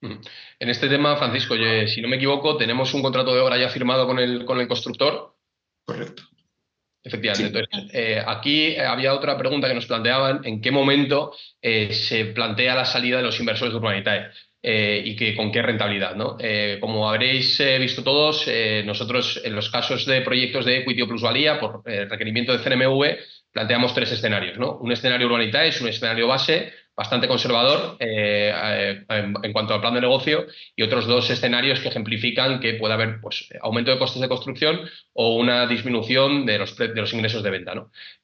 En 0.00 0.68
este 0.68 0.88
tema, 0.88 1.16
Francisco, 1.16 1.54
si 1.86 2.00
no 2.02 2.08
me 2.08 2.16
equivoco, 2.16 2.56
tenemos 2.56 2.92
un 2.92 3.02
contrato 3.02 3.34
de 3.34 3.40
obra 3.40 3.56
ya 3.56 3.68
firmado 3.68 4.06
con 4.06 4.18
el, 4.18 4.44
con 4.44 4.58
el 4.58 4.66
constructor. 4.66 5.36
Correcto. 5.84 6.24
Efectivamente. 7.04 7.58
Entonces, 7.58 7.90
eh, 7.94 8.22
aquí 8.24 8.76
había 8.76 9.14
otra 9.14 9.36
pregunta 9.36 9.68
que 9.68 9.74
nos 9.74 9.86
planteaban, 9.86 10.40
¿en 10.44 10.60
qué 10.60 10.70
momento 10.70 11.34
eh, 11.60 11.92
se 11.92 12.26
plantea 12.26 12.76
la 12.76 12.84
salida 12.84 13.16
de 13.16 13.24
los 13.24 13.38
inversores 13.40 13.72
de 13.72 13.78
Urbanitae? 13.78 14.30
Eh, 14.64 15.02
y 15.04 15.16
que, 15.16 15.34
con 15.34 15.50
qué 15.50 15.60
rentabilidad. 15.60 16.14
¿no? 16.14 16.36
como 16.78 17.10
habréis 17.10 17.60
visto 17.80 18.04
todos, 18.04 18.48
nosotros 18.84 19.40
en 19.42 19.56
los 19.56 19.68
casos 19.70 20.06
de 20.06 20.20
proyectos 20.20 20.64
de 20.64 20.78
equity 20.78 21.02
o 21.02 21.08
plusvalía, 21.08 21.58
por 21.58 21.82
requerimiento 21.84 22.56
de 22.56 22.62
CNMV, 22.62 23.18
planteamos 23.52 23.94
tres 23.94 24.12
escenarios. 24.12 24.58
¿no? 24.58 24.78
Un 24.78 24.92
escenario 24.92 25.26
urbanita 25.26 25.64
es 25.64 25.80
un 25.80 25.88
escenario 25.88 26.26
base 26.26 26.72
bastante 26.94 27.26
conservador 27.26 27.96
eh, 28.00 28.52
eh, 28.54 29.04
en, 29.08 29.52
cuanto 29.52 29.72
al 29.72 29.80
plan 29.80 29.94
de 29.94 30.02
negocio 30.02 30.46
y 30.76 30.82
otros 30.82 31.06
dos 31.06 31.30
escenarios 31.30 31.80
que 31.80 31.88
ejemplifican 31.88 32.60
que 32.60 32.74
puede 32.74 32.92
haber 32.92 33.20
pues, 33.20 33.48
aumento 33.62 33.90
de 33.90 33.98
costes 33.98 34.20
de 34.20 34.28
construcción 34.28 34.80
o 35.14 35.36
una 35.36 35.66
disminución 35.66 36.44
de 36.44 36.58
los, 36.58 36.76
de 36.76 36.94
los 36.94 37.12
ingresos 37.14 37.42
de 37.42 37.50
venta. 37.50 37.72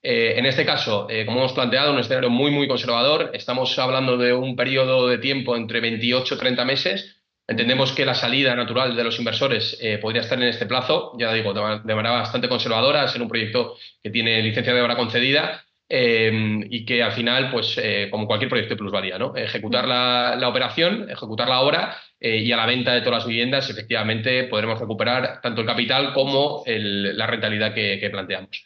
Eh, 0.02 0.34
en 0.36 0.44
este 0.44 0.66
caso, 0.66 1.08
como 1.24 1.38
hemos 1.38 1.52
planteado, 1.54 1.92
un 1.92 1.98
escenario 1.98 2.28
muy, 2.28 2.50
muy 2.50 2.68
conservador. 2.68 3.30
Estamos 3.32 3.78
hablando 3.78 4.18
de 4.18 4.34
un 4.34 4.54
periodo 4.54 5.08
de 5.08 5.18
tiempo 5.18 5.56
entre 5.56 5.80
28 5.80 6.34
y 6.34 6.38
30 6.38 6.64
meses 6.66 7.17
Entendemos 7.50 7.92
que 7.92 8.04
la 8.04 8.14
salida 8.14 8.54
natural 8.54 8.94
de 8.94 9.02
los 9.02 9.18
inversores 9.18 9.78
eh, 9.80 9.96
podría 9.96 10.20
estar 10.20 10.36
en 10.36 10.48
este 10.48 10.66
plazo, 10.66 11.14
ya 11.18 11.32
digo, 11.32 11.54
de, 11.54 11.94
manera 11.94 12.10
bastante 12.10 12.46
conservadora, 12.46 13.08
ser 13.08 13.22
un 13.22 13.28
proyecto 13.28 13.76
que 14.02 14.10
tiene 14.10 14.42
licencia 14.42 14.74
de 14.74 14.82
obra 14.82 14.96
concedida 14.96 15.64
eh, 15.88 16.60
y 16.68 16.84
que 16.84 17.02
al 17.02 17.12
final, 17.12 17.50
pues 17.50 17.80
eh, 17.82 18.08
como 18.10 18.26
cualquier 18.26 18.50
proyecto 18.50 18.74
de 18.74 18.78
plusvalía, 18.78 19.18
¿no? 19.18 19.34
ejecutar 19.34 19.88
la, 19.88 20.46
operación, 20.46 21.10
ejecutar 21.10 21.48
la 21.48 21.62
obra 21.62 21.96
y 22.20 22.52
a 22.52 22.56
la 22.58 22.66
venta 22.66 22.92
de 22.92 23.00
todas 23.00 23.20
las 23.20 23.26
viviendas, 23.26 23.70
efectivamente 23.70 24.44
podremos 24.44 24.78
recuperar 24.78 25.40
tanto 25.40 25.62
el 25.62 25.66
capital 25.66 26.12
como 26.12 26.64
la 26.66 27.26
rentabilidad 27.26 27.72
que, 27.72 27.98
que 27.98 28.10
planteamos. 28.10 28.62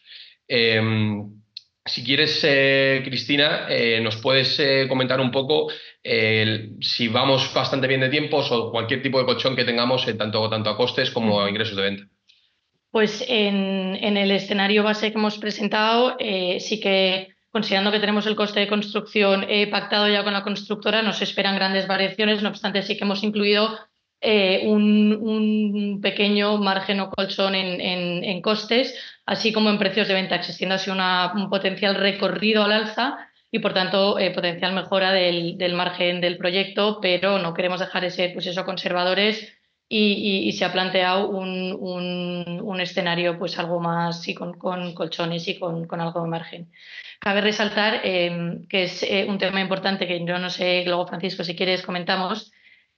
Si 1.85 2.05
quieres, 2.05 2.39
Cristina, 3.05 3.67
nos 4.03 4.17
puedes 4.19 4.61
comentar 4.89 5.21
un 5.21 5.33
poco 5.33 5.69
si 6.81 7.09
vamos 7.09 7.53
bastante 7.53 7.89
bien 7.89 8.01
de 8.01 8.09
tiempos 8.09 8.53
o 8.53 8.71
cualquier 8.71 9.03
tipo 9.03 9.19
de 9.19 9.25
colchón 9.25 9.57
que 9.57 9.65
tengamos 9.65 10.07
en 10.07 10.17
tanto, 10.17 10.49
tanto 10.49 10.71
a 10.71 10.77
costes 10.77 11.11
como 11.11 11.43
a 11.43 11.51
ingresos 11.51 11.77
de 11.77 11.83
venta. 11.83 12.05
Pues 12.93 13.25
en, 13.27 13.97
el 14.19 14.31
escenario 14.31 14.83
base 14.83 15.11
que 15.11 15.19
hemos 15.19 15.39
presentado, 15.39 16.15
eh, 16.19 16.61
sí 16.61 16.79
que 16.79 17.29
considerando 17.51 17.91
que 17.91 17.99
tenemos 17.99 18.27
el 18.27 18.37
coste 18.37 18.61
de 18.61 18.69
construcción 18.69 19.47
eh, 19.49 19.67
pactado 19.67 20.09
ya 20.09 20.23
con 20.23 20.35
la 20.35 20.43
constructora, 20.43 21.01
nos 21.01 21.23
esperan 21.23 21.57
grandes 21.57 21.87
variaciones, 21.87 22.43
no 22.43 22.51
obstante 22.51 22.83
sí 22.83 22.99
que 22.99 23.05
hemos 23.05 23.25
incluido 23.25 23.79
eh, 24.25 24.63
un, 24.69 25.99
pequeño 26.01 26.59
margen 26.59 27.01
o 27.01 27.11
colchón 27.11 27.55
en, 27.57 28.41
costes, 28.41 28.95
así 29.27 29.53
como 29.53 29.69
en 29.69 29.79
precios 29.79 30.07
de 30.07 30.15
venta, 30.15 30.37
existiendo 30.37 30.77
así 30.77 30.91
un 30.91 31.51
potencial 31.51 31.97
recorrido 31.97 32.63
al 32.65 32.73
alza 32.73 33.19
y 33.51 33.59
por 33.59 33.75
tanto 33.75 34.19
eh, 34.19 34.31
potencial 34.31 34.73
mejora 34.75 35.13
del, 35.13 35.75
margen 35.75 36.21
del 36.21 36.39
proyecto, 36.39 37.01
pero 37.03 37.39
no 37.39 37.53
queremos 37.53 37.81
dejar 37.81 38.03
de 38.03 38.11
ser 38.11 38.33
pues 38.33 38.47
eso, 38.47 38.65
conservadores 38.65 39.53
y, 39.89 40.53
se 40.53 40.65
ha 40.65 40.73
planteado 40.73 41.29
un, 41.29 42.81
escenario 42.81 43.39
pues 43.39 43.59
algo 43.59 43.81
más 43.81 44.23
sí, 44.23 44.35
con, 44.35 44.55
colchones 44.95 45.47
y 45.49 45.59
con, 45.59 46.01
algo 46.01 46.23
de 46.23 46.29
margen. 46.29 46.73
Cabe 47.21 47.41
resaltar 47.41 48.01
em, 48.05 48.67
que 48.69 48.85
es 48.85 49.03
eh, 49.03 49.27
un 49.29 49.39
tema 49.39 49.61
importante 49.61 50.07
que 50.07 50.25
yo 50.25 50.39
no 50.39 50.51
sé, 50.51 50.85
luego 50.87 51.07
Francisco, 51.07 51.45
si 51.45 51.55
quieres 51.55 51.83
comentamos, 51.83 52.53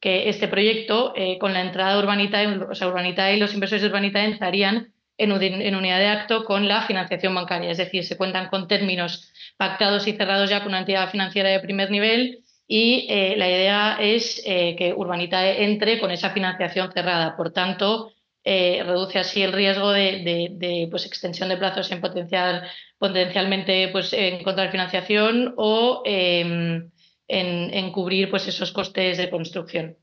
que 0.04 0.28
este 0.28 0.48
proyecto 0.48 1.14
eh, 1.16 1.38
con 1.38 1.54
la 1.54 1.62
entrada 1.62 1.94
de 1.94 1.98
Urbanita, 2.00 2.42
o 2.70 2.74
sea, 2.74 2.88
Urbanita 2.88 3.32
y 3.32 3.38
los 3.38 3.54
inversores 3.54 3.80
de 3.80 3.88
Urbanita 3.88 4.22
entrarían 4.22 4.92
en, 5.16 5.32
unidad 5.32 5.98
de 5.98 6.08
acto 6.08 6.44
con 6.44 6.68
la 6.68 6.82
financiación 6.82 7.34
bancaria, 7.34 7.70
es 7.70 7.78
decir, 7.78 8.04
se 8.04 8.18
cuentan 8.18 8.50
con 8.50 8.68
términos 8.68 9.32
pactados 9.56 10.06
y 10.06 10.12
cerrados 10.12 10.50
ya 10.50 10.58
con 10.58 10.68
una 10.72 10.80
entidad 10.80 11.10
financiera 11.10 11.48
de 11.48 11.60
primer 11.60 11.90
nivel 11.90 12.44
y 12.68 13.06
eh, 13.08 13.34
la 13.38 13.48
idea 13.48 13.96
es 13.98 14.42
eh, 14.44 14.76
que 14.76 14.92
Urbanita 14.92 15.48
entre 15.48 15.98
con 15.98 16.10
esa 16.10 16.28
financiación 16.32 16.92
cerrada. 16.92 17.34
Por 17.34 17.54
tanto, 17.54 18.12
reduce 18.44 19.18
así 19.18 19.42
el 19.42 19.54
riesgo 19.54 19.90
de, 19.90 20.86
pues, 20.90 21.06
extensión 21.06 21.48
de 21.48 21.56
plazos 21.56 21.90
en 21.92 22.02
potencial, 22.02 22.68
potencialmente 22.98 23.88
pues, 23.88 24.12
encontrar 24.12 24.70
financiación 24.70 25.54
o 25.56 26.02
em, 26.04 26.90
en, 27.28 27.92
cubrir 27.92 28.30
pues, 28.30 28.46
esos 28.48 28.72
costes 28.72 29.18
de 29.18 29.30
construcción. 29.30 29.96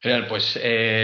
Genial, 0.00 0.26
pues 0.26 0.58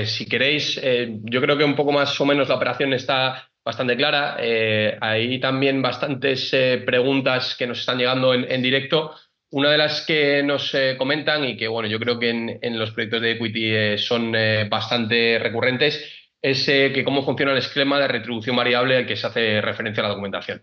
si 0.06 0.26
queréis, 0.26 0.80
yo 1.22 1.40
creo 1.40 1.56
que 1.56 1.62
un 1.62 1.76
poco 1.76 1.92
más 1.92 2.20
o 2.20 2.26
menos 2.26 2.48
la 2.48 2.56
operación 2.56 2.92
está 2.92 3.48
bastante 3.64 3.96
clara. 3.96 4.38
Eh, 4.40 4.96
hay 5.00 5.38
también 5.38 5.82
bastantes 5.82 6.52
eh, 6.54 6.82
preguntas 6.84 7.54
que 7.56 7.66
nos 7.66 7.80
están 7.80 7.98
llegando 7.98 8.32
en, 8.32 8.62
directo. 8.62 9.14
una 9.50 9.70
de 9.70 9.78
las 9.78 10.04
que 10.06 10.42
nos 10.42 10.74
comentan 10.98 11.44
y 11.44 11.56
que, 11.56 11.68
bueno, 11.68 11.88
yo 11.88 11.98
creo 11.98 12.18
que 12.18 12.30
en, 12.30 12.78
los 12.78 12.90
proyectos 12.90 13.22
de 13.22 13.32
equity 13.32 13.98
son 13.98 14.32
bastante 14.68 15.38
recurrentes 15.38 16.02
es 16.40 16.66
que 16.66 17.02
cómo 17.04 17.22
funciona 17.22 17.52
el 17.52 17.58
esquema 17.58 17.98
de 17.98 18.08
retribución 18.08 18.56
variable 18.56 18.96
al 18.96 19.06
que 19.06 19.16
se 19.16 19.26
hace 19.26 19.60
referencia 19.60 20.02
la 20.02 20.10
documentación. 20.10 20.62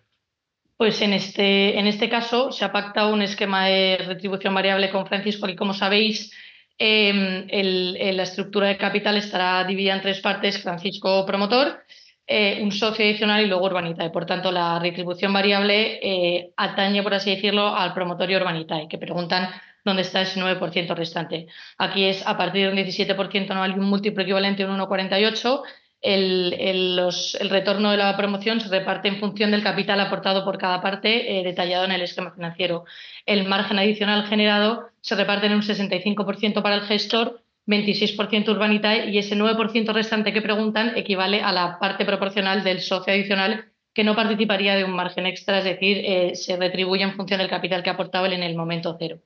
Pues 0.77 1.01
en 1.01 1.13
este, 1.13 1.79
en 1.79 1.87
este 1.87 2.09
caso 2.09 2.51
se 2.51 2.65
ha 2.65 2.71
pactado 2.73 3.13
un 3.13 3.21
esquema 3.21 3.67
de 3.67 3.97
retribución 3.97 4.53
variable 4.53 4.89
con 4.89 5.07
Francisco, 5.07 5.47
y 5.47 5.55
como 5.55 5.73
sabéis, 5.73 6.31
em, 6.77 7.47
la 7.49 8.23
estructura 8.23 8.67
de 8.67 8.77
capital 8.77 9.15
estará 9.17 9.63
dividida 9.63 9.95
en 9.95 10.01
tres 10.01 10.19
partes, 10.19 10.61
Francisco 10.61 11.25
promotor, 11.25 11.81
eh, 12.27 12.59
un 12.61 12.71
socio 12.71 13.05
adicional 13.05 13.43
y 13.45 13.47
luego 13.47 13.65
Urbanitae. 13.65 14.09
Por 14.09 14.25
tanto, 14.25 14.51
la 14.51 14.79
retribución 14.79 15.31
variable 15.31 15.99
eh, 16.01 16.51
atañe, 16.57 17.03
por 17.03 17.13
así 17.13 17.29
decirlo, 17.35 17.67
al 17.75 17.93
promotor 17.93 18.29
y 18.29 18.35
Urbanitae, 18.35 18.87
que 18.89 18.97
preguntan 18.97 19.49
dónde 19.85 20.01
está 20.01 20.21
ese 20.21 20.39
9% 20.41 20.95
restante. 20.95 21.47
Aquí 21.77 22.05
es 22.05 22.25
a 22.27 22.35
partir 22.37 22.65
de 22.65 22.71
un 22.71 22.77
17% 22.77 23.51
anual 23.51 23.71
y 23.71 23.79
un 23.79 23.85
múltiplo 23.85 24.23
equivalente 24.23 24.63
a 24.63 24.67
un 24.67 24.79
1,48 24.79 25.61
el, 26.05 27.49
retorno 27.49 27.91
de 27.91 27.97
la 27.97 28.15
promoción 28.15 28.61
se 28.61 28.69
reparte 28.69 29.07
en 29.07 29.17
función 29.17 29.51
del 29.51 29.63
capital 29.63 29.99
aportado 29.99 30.45
por 30.45 30.57
cada 30.57 30.81
parte 30.81 31.39
eh, 31.39 31.43
detallado 31.43 31.85
en 31.85 31.91
el 31.91 32.01
esquema 32.01 32.31
financiero. 32.31 32.85
El 33.25 33.47
margen 33.47 33.79
adicional 33.79 34.27
generado 34.27 34.89
se 35.01 35.15
reparte 35.15 35.47
en 35.47 35.53
un 35.53 35.61
65% 35.61 36.61
para 36.61 36.75
el 36.75 36.81
gestor, 36.81 37.41
26% 37.67 38.49
Urbanitae 38.49 39.09
y 39.09 39.17
ese 39.17 39.35
9% 39.35 39.93
restante 39.93 40.31
que 40.31 40.41
preguntan 40.43 40.95
equivale 40.95 41.41
a 41.41 41.51
la 41.51 41.79
parte 41.79 42.05
proporcional 42.05 42.63
del 42.63 42.81
socio 42.81 43.11
adicional 43.11 43.65
que 43.93 44.03
no 44.03 44.15
participaría 44.15 44.75
de 44.75 44.83
un 44.83 44.91
margen 44.91 45.25
extra, 45.25 45.59
es 45.59 45.63
decir, 45.63 45.97
eh, 46.03 46.35
se 46.35 46.57
retribuye 46.57 47.01
en 47.01 47.15
función 47.15 47.39
del 47.39 47.49
capital 47.49 47.81
que 47.81 47.89
ha 47.89 47.93
aportado 47.93 48.25
él 48.25 48.33
en 48.33 48.43
el 48.43 48.55
momento 48.55 48.95
cero. 48.99 49.19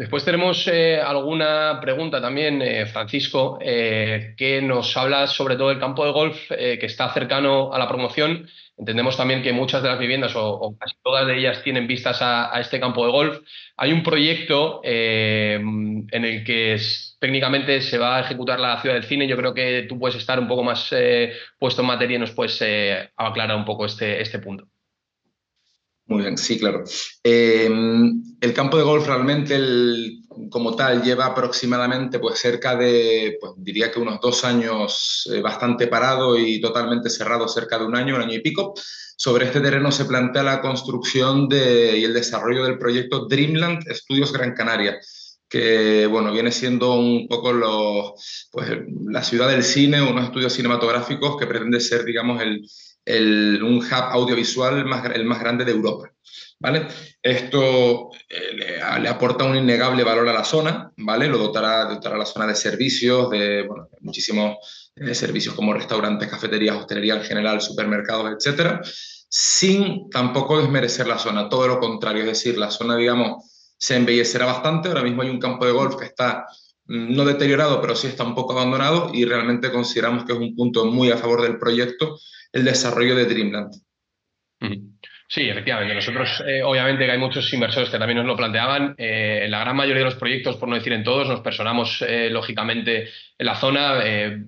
Después 0.00 0.24
tenemos 0.24 0.66
eh, 0.66 0.98
alguna 0.98 1.78
pregunta 1.78 2.22
también, 2.22 2.62
eh, 2.62 2.86
Francisco, 2.86 3.58
eh, 3.60 4.32
que 4.34 4.62
nos 4.62 4.96
habla 4.96 5.26
sobre 5.26 5.56
todo 5.56 5.68
del 5.68 5.78
campo 5.78 6.06
de 6.06 6.10
golf 6.10 6.38
que 6.48 6.86
está 6.86 7.12
cercano 7.12 7.70
a 7.70 7.78
la 7.78 7.86
promoción. 7.86 8.48
Entendemos 8.78 9.18
también 9.18 9.42
que 9.42 9.52
muchas 9.52 9.82
de 9.82 9.90
las 9.90 9.98
viviendas 9.98 10.32
o, 10.36 10.74
casi 10.80 10.94
todas 11.02 11.26
de 11.26 11.36
ellas 11.36 11.62
tienen 11.62 11.86
vistas 11.86 12.22
a, 12.22 12.58
este 12.58 12.80
campo 12.80 13.04
de 13.04 13.12
golf. 13.12 13.40
Hay 13.76 13.92
un 13.92 14.02
proyecto 14.02 14.80
en 14.82 16.08
el 16.10 16.44
que 16.44 16.80
técnicamente 17.18 17.82
se 17.82 17.98
va 17.98 18.16
a 18.16 18.20
ejecutar 18.20 18.58
la 18.58 18.80
ciudad 18.80 18.94
del 18.94 19.04
cine. 19.04 19.28
Yo 19.28 19.36
creo 19.36 19.52
que 19.52 19.84
tú 19.86 19.98
puedes 19.98 20.16
estar 20.16 20.40
un 20.40 20.48
poco 20.48 20.64
más 20.64 20.94
puesto 21.58 21.82
en 21.82 21.88
materia 21.88 22.16
y 22.16 22.20
nos 22.20 22.30
puedes 22.30 22.58
aclarar 23.16 23.54
un 23.54 23.66
poco 23.66 23.84
este, 23.84 24.22
este 24.22 24.38
punto. 24.38 24.66
Muy 26.10 26.22
bien, 26.22 26.36
sí, 26.36 26.58
claro. 26.58 26.82
Em, 27.22 28.20
el 28.40 28.52
campo 28.52 28.76
de 28.76 28.82
golf 28.82 29.06
realmente, 29.06 29.56
como 30.50 30.74
tal, 30.74 31.04
lleva 31.04 31.26
aproximadamente 31.26 32.18
pues, 32.18 32.40
cerca 32.40 32.74
de, 32.74 33.38
pues, 33.40 33.52
diría 33.58 33.92
que 33.92 34.00
unos 34.00 34.20
dos 34.20 34.44
años 34.44 35.30
eh, 35.32 35.40
bastante 35.40 35.86
parado 35.86 36.36
y 36.36 36.60
totalmente 36.60 37.08
cerrado, 37.10 37.46
cerca 37.46 37.78
de 37.78 37.86
un 37.86 37.94
año, 37.94 38.16
un 38.16 38.22
año 38.22 38.34
y 38.34 38.40
pico. 38.40 38.74
Sobre 39.16 39.44
este 39.46 39.60
terreno 39.60 39.92
se 39.92 40.04
plantea 40.04 40.42
la 40.42 40.60
construcción 40.60 41.48
de, 41.48 41.98
y 41.98 42.02
el 42.02 42.12
desarrollo 42.12 42.64
del 42.64 42.78
proyecto 42.78 43.26
Dreamland 43.26 43.88
Estudios 43.88 44.32
Gran 44.32 44.52
Canaria, 44.52 44.98
que 45.48 46.08
bueno, 46.08 46.32
viene 46.32 46.50
siendo 46.50 46.94
un 46.94 47.28
poco 47.28 47.52
los, 47.52 48.48
pues, 48.50 48.68
la 49.06 49.22
ciudad 49.22 49.48
del 49.48 49.62
cine, 49.62 50.02
unos 50.02 50.24
estudios 50.24 50.54
cinematográficos 50.54 51.36
que 51.36 51.46
pretende 51.46 51.78
ser, 51.78 52.04
digamos, 52.04 52.42
el, 52.42 52.64
un 53.06 53.78
hub 53.78 53.92
audiovisual 53.92 54.84
más, 54.84 55.04
el 55.14 55.24
más 55.24 55.40
grande 55.40 55.64
de 55.64 55.72
Europa. 55.72 56.10
¿vale? 56.60 56.86
Esto 57.22 58.10
eh, 58.28 58.52
le, 59.00 59.08
aporta 59.08 59.44
un 59.44 59.56
innegable 59.56 60.04
valor 60.04 60.28
a 60.28 60.32
la 60.32 60.44
zona, 60.44 60.92
¿vale? 60.98 61.26
Lo 61.26 61.38
dotará, 61.38 61.86
dotará 61.86 62.16
a 62.16 62.18
la 62.18 62.26
zona 62.26 62.46
de 62.46 62.54
servicios, 62.54 63.30
de 63.30 63.66
muchísimos 64.00 64.90
eh, 64.94 65.14
servicios 65.14 65.54
como 65.54 65.72
restaurantes, 65.72 66.28
cafeterías, 66.28 66.76
hostelería 66.76 67.14
en 67.14 67.22
general, 67.22 67.60
supermercados, 67.60 68.30
etcétera, 68.36 68.82
sin 69.28 70.10
tampoco 70.10 70.60
desmerecer 70.60 71.06
la 71.06 71.18
zona, 71.18 71.48
todo 71.48 71.66
lo 71.66 71.80
contrario, 71.80 72.22
es 72.22 72.28
decir, 72.28 72.58
la 72.58 72.70
zona, 72.70 72.96
digamos, 72.96 73.72
se 73.78 73.96
embellecerá 73.96 74.44
bastante, 74.44 74.88
ahora 74.88 75.02
mismo 75.02 75.22
hay 75.22 75.30
un 75.30 75.40
campo 75.40 75.64
de 75.64 75.72
golf 75.72 75.96
que 75.96 76.04
está 76.04 76.46
no 76.90 77.24
deteriorado, 77.24 77.80
pero 77.80 77.94
sí 77.94 78.08
está 78.08 78.24
un 78.24 78.34
poco 78.34 78.52
abandonado 78.52 79.12
y 79.14 79.24
realmente 79.24 79.70
consideramos 79.70 80.24
que 80.24 80.32
es 80.32 80.38
un 80.38 80.56
punto 80.56 80.86
muy 80.86 81.10
a 81.10 81.16
favor 81.16 81.40
del 81.42 81.56
proyecto 81.56 82.18
el 82.52 82.64
desarrollo 82.64 83.14
de 83.14 83.26
Dreamland. 83.26 83.72
Sí, 85.28 85.48
efectivamente. 85.48 85.94
Nosotros, 85.94 86.42
eh, 86.44 86.64
obviamente, 86.64 87.06
que 87.06 87.12
hay 87.12 87.18
muchos 87.18 87.52
inversores 87.52 87.88
que 87.88 87.98
también 88.00 88.16
nos 88.16 88.26
lo 88.26 88.36
planteaban. 88.36 88.96
Eh, 88.98 89.42
en 89.44 89.52
la 89.52 89.60
gran 89.60 89.76
mayoría 89.76 90.00
de 90.00 90.06
los 90.06 90.16
proyectos, 90.16 90.56
por 90.56 90.68
no 90.68 90.74
decir 90.74 90.92
en 90.92 91.04
todos, 91.04 91.28
nos 91.28 91.38
personamos 91.38 92.02
eh, 92.02 92.28
lógicamente 92.28 93.08
en 93.38 93.46
la 93.46 93.54
zona, 93.54 94.00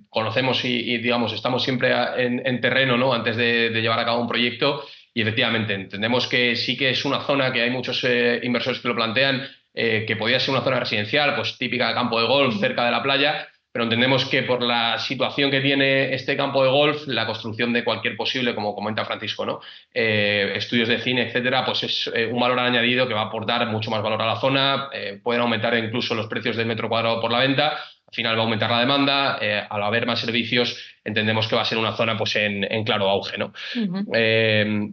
conocemos 0.08 0.64
y, 0.64 0.98
digamos, 0.98 1.32
estamos 1.32 1.62
siempre 1.62 1.92
en, 2.16 2.60
terreno 2.60 2.96
¿no? 2.96 3.14
antes 3.14 3.36
de, 3.36 3.70
llevar 3.70 4.00
a 4.00 4.04
cabo 4.04 4.20
un 4.20 4.28
proyecto. 4.28 4.84
Y 5.14 5.22
efectivamente, 5.22 5.74
entendemos 5.74 6.26
que 6.26 6.56
sí 6.56 6.76
que 6.76 6.90
es 6.90 7.04
una 7.04 7.20
zona 7.20 7.52
que 7.52 7.62
hay 7.62 7.70
muchos 7.70 8.04
inversores 8.42 8.80
que 8.80 8.88
lo 8.88 8.96
plantean, 8.96 9.48
que 9.74 10.16
podría 10.18 10.38
ser 10.38 10.50
una 10.50 10.62
zona 10.62 10.80
residencial, 10.80 11.34
pues 11.34 11.56
típica 11.56 11.88
de 11.88 11.94
campo 11.94 12.20
de 12.20 12.26
golf, 12.26 12.58
cerca 12.60 12.84
de 12.84 12.90
la 12.90 13.02
playa, 13.02 13.48
pero 13.72 13.84
entendemos 13.84 14.26
que 14.26 14.42
por 14.42 14.62
la 14.62 14.98
situación 14.98 15.50
que 15.50 15.62
tiene 15.62 16.12
este 16.12 16.36
campo 16.36 16.62
de 16.62 16.70
golf, 16.70 17.06
la 17.06 17.26
construcción 17.26 17.72
de 17.72 17.82
cualquier 17.82 18.16
posible, 18.18 18.54
como 18.54 18.74
comenta 18.74 19.06
Francisco, 19.06 19.46
¿no? 19.46 19.60
Eh, 19.94 20.52
estudios 20.56 20.88
de 20.88 20.98
cine, 20.98 21.22
etcétera, 21.22 21.64
pues 21.64 21.82
es 21.82 22.10
eh, 22.14 22.26
un 22.26 22.38
valor 22.38 22.58
añadido 22.58 23.08
que 23.08 23.14
va 23.14 23.22
a 23.22 23.26
aportar 23.26 23.66
mucho 23.68 23.90
más 23.90 24.02
valor 24.02 24.20
a 24.20 24.26
la 24.26 24.36
zona, 24.36 24.90
eh, 24.92 25.18
pueden 25.22 25.40
aumentar 25.40 25.74
incluso 25.78 26.14
los 26.14 26.26
precios 26.26 26.54
del 26.54 26.66
metro 26.66 26.90
cuadrado 26.90 27.18
por 27.18 27.32
la 27.32 27.38
venta, 27.38 27.78
al 28.12 28.14
final 28.14 28.36
va 28.36 28.40
a 28.40 28.44
aumentar 28.44 28.70
la 28.70 28.80
demanda, 28.80 29.38
al 29.70 29.82
haber 29.82 30.06
más 30.06 30.20
servicios, 30.20 30.76
entendemos 31.02 31.48
que 31.48 31.56
va 31.56 31.62
a 31.62 31.64
ser 31.64 31.78
una 31.78 31.96
zona 31.96 32.14
pues, 32.16 32.36
en, 32.36 32.84
claro 32.84 33.08
auge. 33.08 33.38
¿no? 33.38 33.54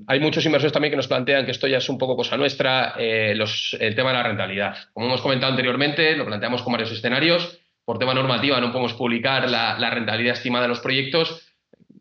hay 0.08 0.20
muchos 0.22 0.46
inversores 0.46 0.72
también 0.72 0.92
que 0.92 0.96
nos 0.96 1.10
plantean 1.10 1.44
que 1.44 1.52
esto 1.52 1.68
ya 1.68 1.80
es 1.80 1.90
un 1.90 1.98
poco 1.98 2.16
cosa 2.16 2.38
nuestra, 2.38 2.96
los, 3.36 3.76
el 3.80 3.94
tema 3.94 4.12
de 4.12 4.16
la 4.16 4.24
rentabilidad. 4.24 4.78
Como 4.94 5.08
hemos 5.08 5.22
comentado 5.22 5.52
anteriormente, 5.52 6.16
lo 6.16 6.26
planteamos 6.26 6.62
con 6.62 6.72
varios 6.72 6.92
escenarios 6.94 7.60
por 7.90 7.98
tema 7.98 8.14
normativa 8.14 8.62
no 8.62 8.72
podemos 8.72 8.94
publicar 8.94 9.50
la, 9.50 9.90
rentabilidad 9.90 10.36
estimada 10.36 10.66
de 10.66 10.68
los 10.68 10.80
proyectos 10.80 11.42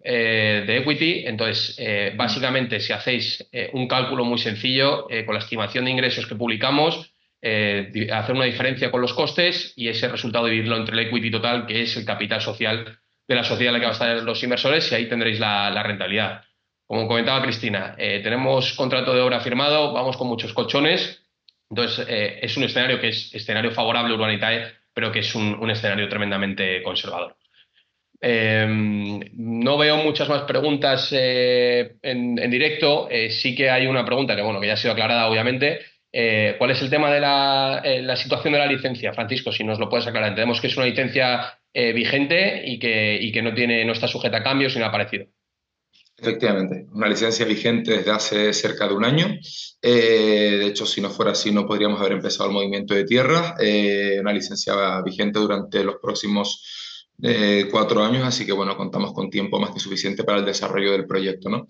eh, 0.05 0.63
de 0.67 0.77
equity. 0.77 1.23
Entonces, 1.25 1.77
eh, 1.79 2.13
básicamente, 2.15 2.79
si 2.79 2.93
hacéis 2.93 3.49
eh, 3.53 3.71
un 3.73 3.89
cálculo 3.89 4.23
muy 4.27 4.37
sencillo 4.37 5.07
con 5.25 5.33
la 5.33 5.41
estimación 5.41 5.87
de 5.87 5.93
ingresos 5.93 6.27
que 6.27 6.35
publicamos, 6.35 7.15
hacer 7.41 8.35
una 8.35 8.45
diferencia 8.45 8.91
con 8.91 9.01
los 9.01 9.15
costes 9.15 9.73
y 9.77 9.89
ese 9.89 10.09
resultado 10.09 10.47
dividirlo 10.47 10.77
entre 10.77 10.95
el 10.95 11.07
equity 11.07 11.31
total, 11.31 11.67
que 11.67 11.83
es 11.83 11.97
el 11.97 12.05
capital 12.05 12.41
social 12.41 12.99
de 13.27 13.35
la 13.35 13.45
sociedad 13.45 13.75
en 13.75 13.75
la 13.75 13.81
que 13.81 13.87
van 13.87 13.91
a 13.91 14.15
estar 14.15 14.23
los 14.25 14.43
inversores, 14.43 14.91
y 14.91 14.95
ahí 14.95 15.09
tendréis 15.09 15.39
la, 15.39 15.83
rentabilidad. 15.83 16.43
Como 16.87 17.07
comentaba 17.07 17.43
Cristina, 17.43 17.95
tenemos 17.97 18.73
contrato 18.73 19.15
de 19.15 19.21
obra 19.21 19.41
firmado, 19.41 19.93
vamos 19.93 20.17
con 20.17 20.27
muchos 20.27 20.55
colchones. 20.55 21.23
Entonces, 21.71 22.07
es 22.09 22.57
un 22.57 22.65
escenario 22.65 22.99
que 22.99 23.09
es 23.09 23.35
escenario 23.35 23.71
favorable 23.73 24.15
Urbanitae 24.15 24.79
pero 24.99 25.13
que 25.13 25.21
es 25.21 25.33
un, 25.37 25.71
escenario 25.71 26.09
tremendamente 26.09 26.83
conservador. 26.83 27.37
Em, 28.21 29.21
no 29.33 29.79
veo 29.79 29.97
muchas 29.99 30.29
más 30.29 30.43
preguntas 30.43 31.11
eh, 31.13 31.99
en, 32.03 32.35
directo. 32.51 33.07
Eh, 33.09 33.31
sí 33.31 33.55
que 33.55 33.71
hay 33.71 33.87
una 33.87 34.05
pregunta 34.05 34.35
que, 34.35 34.43
bueno, 34.43 34.61
que 34.61 34.67
ya 34.67 34.73
ha 34.73 34.77
sido 34.77 34.95
aclarada, 34.95 35.29
obviamente. 35.29 35.79
Eh, 36.13 36.55
¿Cuál 36.59 36.71
es 36.71 36.83
el 36.83 36.91
tema 36.91 37.13
de 37.13 37.21
la, 37.21 38.17
situación 38.17 38.53
de 38.53 38.59
la 38.59 38.67
licencia, 38.67 39.13
Francisco? 39.13 39.53
Si 39.53 39.65
nos 39.65 39.79
lo 39.79 39.89
puedes 39.89 40.07
aclarar. 40.07 40.31
Entendemos 40.31 40.61
que 40.61 40.69
es 40.69 40.77
una 40.77 40.87
licencia 40.87 41.59
vigente 41.73 42.63
y 42.67 42.79
que, 42.79 43.19
y 43.21 43.31
que 43.31 43.43
no, 43.43 43.55
tiene, 43.55 43.85
no 43.85 43.93
está 43.93 44.09
sujeta 44.09 44.39
a 44.39 44.43
cambios 44.43 44.75
ni 44.75 44.81
nada 44.81 44.91
parecido. 44.91 45.27
Efectivamente, 46.21 46.87
una 46.91 47.09
licencia 47.09 47.47
vigente 47.47 47.99
desde 47.99 48.11
hace 48.11 48.53
cerca 48.53 48.89
de 48.89 48.95
un 48.95 49.05
año. 49.05 49.39
Eh, 49.81 50.57
de 50.59 50.67
hecho, 50.67 50.85
si 50.85 51.01
no 51.01 51.11
fuera 51.11 51.31
así, 51.31 51.53
no 51.53 51.65
podríamos 51.65 52.01
haber 52.01 52.15
empezado 52.15 52.49
el 52.49 52.55
movimiento 52.55 52.93
de 52.93 53.05
tierra. 53.05 53.55
Eh, 53.61 54.19
una 54.21 54.33
licencia 54.33 55.01
vigente 55.03 55.39
durante 55.39 55.85
los 55.85 55.97
próximos 56.03 57.07
eh, 57.23 57.69
cuatro 57.71 58.05
años, 58.05 58.25
así 58.25 58.45
que 58.45 58.51
bueno, 58.51 58.77
contamos 58.77 59.13
con 59.13 59.31
tiempo 59.31 59.61
más 59.61 59.71
que 59.71 59.79
suficiente 59.79 60.25
para 60.25 60.39
el 60.39 60.45
desarrollo 60.45 60.91
del 60.91 61.07
proyecto, 61.07 61.49
¿no? 61.51 61.69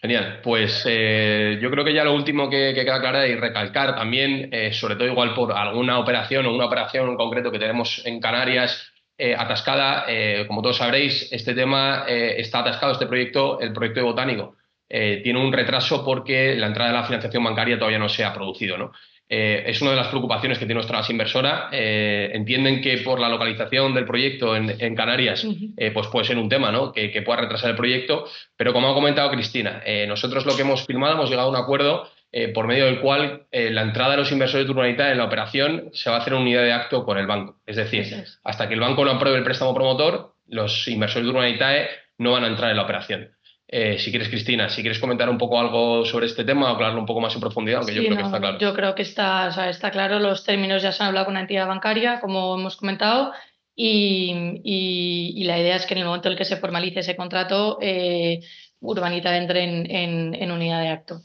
Genial. 0.00 0.40
Pues 0.44 0.84
yo 0.84 1.70
creo 1.70 1.84
que 1.84 1.92
ya 1.92 2.04
lo 2.04 2.14
último 2.14 2.48
que, 2.48 2.72
que 2.72 2.84
queda 2.84 2.96
aclarar 2.96 3.28
y 3.28 3.34
recalcar 3.34 3.96
también, 3.96 4.48
sobre 4.72 4.94
todo 4.94 5.08
igual 5.08 5.34
por 5.34 5.52
alguna 5.52 5.98
operación 5.98 6.46
o 6.46 6.54
una 6.54 6.66
operación 6.66 7.08
en 7.08 7.16
concreto 7.16 7.50
que 7.50 7.58
tenemos 7.58 8.00
en 8.06 8.20
Canarias 8.20 8.92
eh, 9.20 9.34
atascada. 9.36 10.04
Eh, 10.06 10.44
como 10.46 10.62
todos 10.62 10.76
sabréis, 10.76 11.28
este 11.32 11.52
tema 11.52 12.04
eh, 12.06 12.36
está 12.38 12.60
atascado, 12.60 12.92
este 12.92 13.06
proyecto, 13.06 13.58
el 13.60 13.72
proyecto 13.72 14.00
de 14.00 14.06
Botánico. 14.06 14.56
tiene 14.88 15.38
un 15.38 15.52
retraso 15.52 16.04
porque 16.04 16.54
la 16.54 16.68
entrada 16.68 16.90
de 16.92 16.96
la 16.96 17.04
financiación 17.04 17.44
bancaria 17.44 17.76
todavía 17.78 17.98
no 17.98 18.08
se 18.08 18.24
ha 18.24 18.32
producido. 18.32 18.78
¿no? 18.78 18.92
Es 19.28 19.82
una 19.82 19.90
de 19.90 19.96
las 19.96 20.08
preocupaciones 20.08 20.58
que 20.58 20.64
tiene 20.64 20.82
nuestra 20.82 21.02
inversora. 21.10 21.68
entienden 21.70 22.80
que 22.80 22.96
por 22.98 23.20
la 23.20 23.28
localización 23.28 23.92
del 23.94 24.06
proyecto 24.06 24.56
en, 24.56 24.94
Canarias, 24.94 25.46
pues 25.92 26.06
puede 26.08 26.24
ser 26.24 26.38
un 26.38 26.48
tema 26.48 26.72
¿no? 26.72 26.92
que, 26.92 27.10
que, 27.10 27.22
pueda 27.22 27.42
retrasar 27.42 27.70
el 27.70 27.76
proyecto. 27.76 28.26
Pero 28.56 28.72
como 28.72 28.88
ha 28.88 28.94
comentado 28.94 29.30
Cristina, 29.30 29.82
nosotros 30.06 30.46
lo 30.46 30.56
que 30.56 30.62
hemos 30.62 30.86
firmado, 30.86 31.14
hemos 31.14 31.28
llegado 31.28 31.48
a 31.48 31.50
un 31.50 31.56
acuerdo 31.56 32.08
eh, 32.30 32.48
por 32.48 32.66
medio 32.66 32.84
del 32.84 33.00
cual 33.00 33.46
eh, 33.50 33.70
la 33.70 33.82
entrada 33.82 34.10
de 34.10 34.18
los 34.18 34.30
inversores 34.30 34.66
de 34.66 34.72
Urbanita 34.72 35.10
en 35.10 35.16
la 35.16 35.24
operación 35.24 35.88
se 35.94 36.10
va 36.10 36.16
a 36.16 36.18
hacer 36.20 36.34
en 36.34 36.40
unidad 36.40 36.62
de 36.62 36.72
acto 36.72 37.04
con 37.04 37.16
el 37.16 37.26
banco. 37.26 37.56
Es 37.64 37.76
decir, 37.76 38.24
hasta 38.44 38.68
que 38.68 38.74
el 38.74 38.80
banco 38.80 39.04
no 39.04 39.12
apruebe 39.12 39.38
el 39.38 39.44
préstamo 39.44 39.74
promotor, 39.74 40.34
los 40.46 40.86
inversores 40.88 41.24
de 41.24 41.30
Urbanitae 41.30 41.88
no 42.18 42.32
van 42.32 42.44
a 42.44 42.48
entrar 42.48 42.70
en 42.70 42.76
la 42.76 42.82
operación. 42.82 43.30
Eh, 43.70 43.98
si 43.98 44.10
quieres, 44.10 44.30
Cristina, 44.30 44.70
si 44.70 44.80
quieres 44.80 44.98
comentar 44.98 45.28
un 45.28 45.36
poco 45.36 45.60
algo 45.60 46.06
sobre 46.06 46.24
este 46.24 46.42
tema 46.42 46.66
o 46.66 46.74
hablarlo 46.74 47.00
un 47.00 47.06
poco 47.06 47.20
más 47.20 47.34
en 47.34 47.40
profundidad, 47.40 47.80
aunque 47.80 47.94
yo 47.94 48.02
creo 48.02 48.16
que 48.16 48.22
está 48.22 48.40
claro. 48.40 48.58
Yo 48.58 48.72
creo 48.72 48.94
que 48.94 49.02
está, 49.02 49.68
está 49.68 49.90
claro, 49.90 50.18
los 50.18 50.42
términos 50.44 50.82
ya 50.82 50.90
se 50.90 51.02
han 51.02 51.08
hablado 51.08 51.26
con 51.26 51.34
la 51.34 51.40
entidad 51.40 51.68
bancaria, 51.68 52.18
como 52.18 52.54
hemos 52.54 52.76
comentado, 52.76 53.32
y, 53.76 55.44
la 55.44 55.58
idea 55.58 55.76
es 55.76 55.84
que 55.84 55.94
en 55.94 56.00
el 56.00 56.06
momento 56.06 56.28
en 56.28 56.32
el 56.32 56.38
que 56.38 56.46
se 56.46 56.56
formalice 56.56 57.00
ese 57.00 57.14
contrato, 57.14 57.78
eh, 57.80 58.40
Urbanita 58.80 59.36
entre 59.36 59.64
en, 59.64 60.50
unidad 60.50 60.80
de 60.80 60.88
acto. 60.88 61.20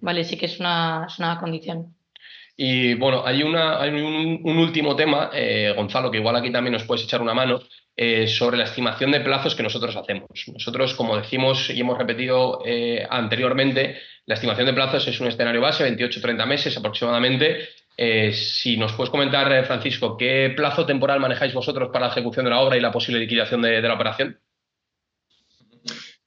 Vale, 0.00 0.24
sí 0.24 0.36
que 0.36 0.46
es 0.46 0.60
una, 0.60 1.36
condición. 1.38 1.94
Y 2.56 2.94
bueno, 2.94 3.22
hay, 3.26 3.42
una, 3.42 3.80
hay 3.80 3.90
un, 3.90 4.58
último 4.58 4.96
tema, 4.96 5.30
eh, 5.34 5.72
Gonzalo, 5.76 6.10
que 6.10 6.18
igual 6.18 6.36
aquí 6.36 6.50
también 6.50 6.72
nos 6.72 6.84
puedes 6.84 7.04
echar 7.04 7.20
una 7.20 7.34
mano, 7.34 7.60
eh, 7.96 8.26
sobre 8.26 8.56
la 8.56 8.64
estimación 8.64 9.12
de 9.12 9.20
plazos 9.20 9.54
que 9.54 9.62
nosotros 9.62 9.94
hacemos. 9.94 10.28
Nosotros, 10.52 10.94
como 10.94 11.16
decimos 11.16 11.70
y 11.70 11.78
hemos 11.80 11.96
repetido 11.96 12.58
eh, 12.66 13.06
anteriormente, 13.08 13.98
la 14.26 14.34
estimación 14.34 14.66
de 14.66 14.72
plazos 14.72 15.06
es 15.06 15.20
un 15.20 15.28
escenario 15.28 15.60
base, 15.60 15.88
28-30 15.96 16.44
meses 16.44 16.76
aproximadamente. 16.76 17.68
Eh, 17.96 18.32
si 18.32 18.76
nos 18.76 18.94
puedes 18.94 19.10
comentar, 19.10 19.64
Francisco, 19.64 20.16
¿qué 20.16 20.52
plazo 20.56 20.84
temporal 20.84 21.20
manejáis 21.20 21.54
vosotros 21.54 21.90
para 21.92 22.06
la 22.06 22.12
ejecución 22.12 22.46
de 22.46 22.50
la 22.50 22.58
obra 22.58 22.76
y 22.76 22.80
la 22.80 22.90
posible 22.90 23.20
liquidación 23.20 23.62
de, 23.62 23.80
la 23.80 23.94
operación? 23.94 24.40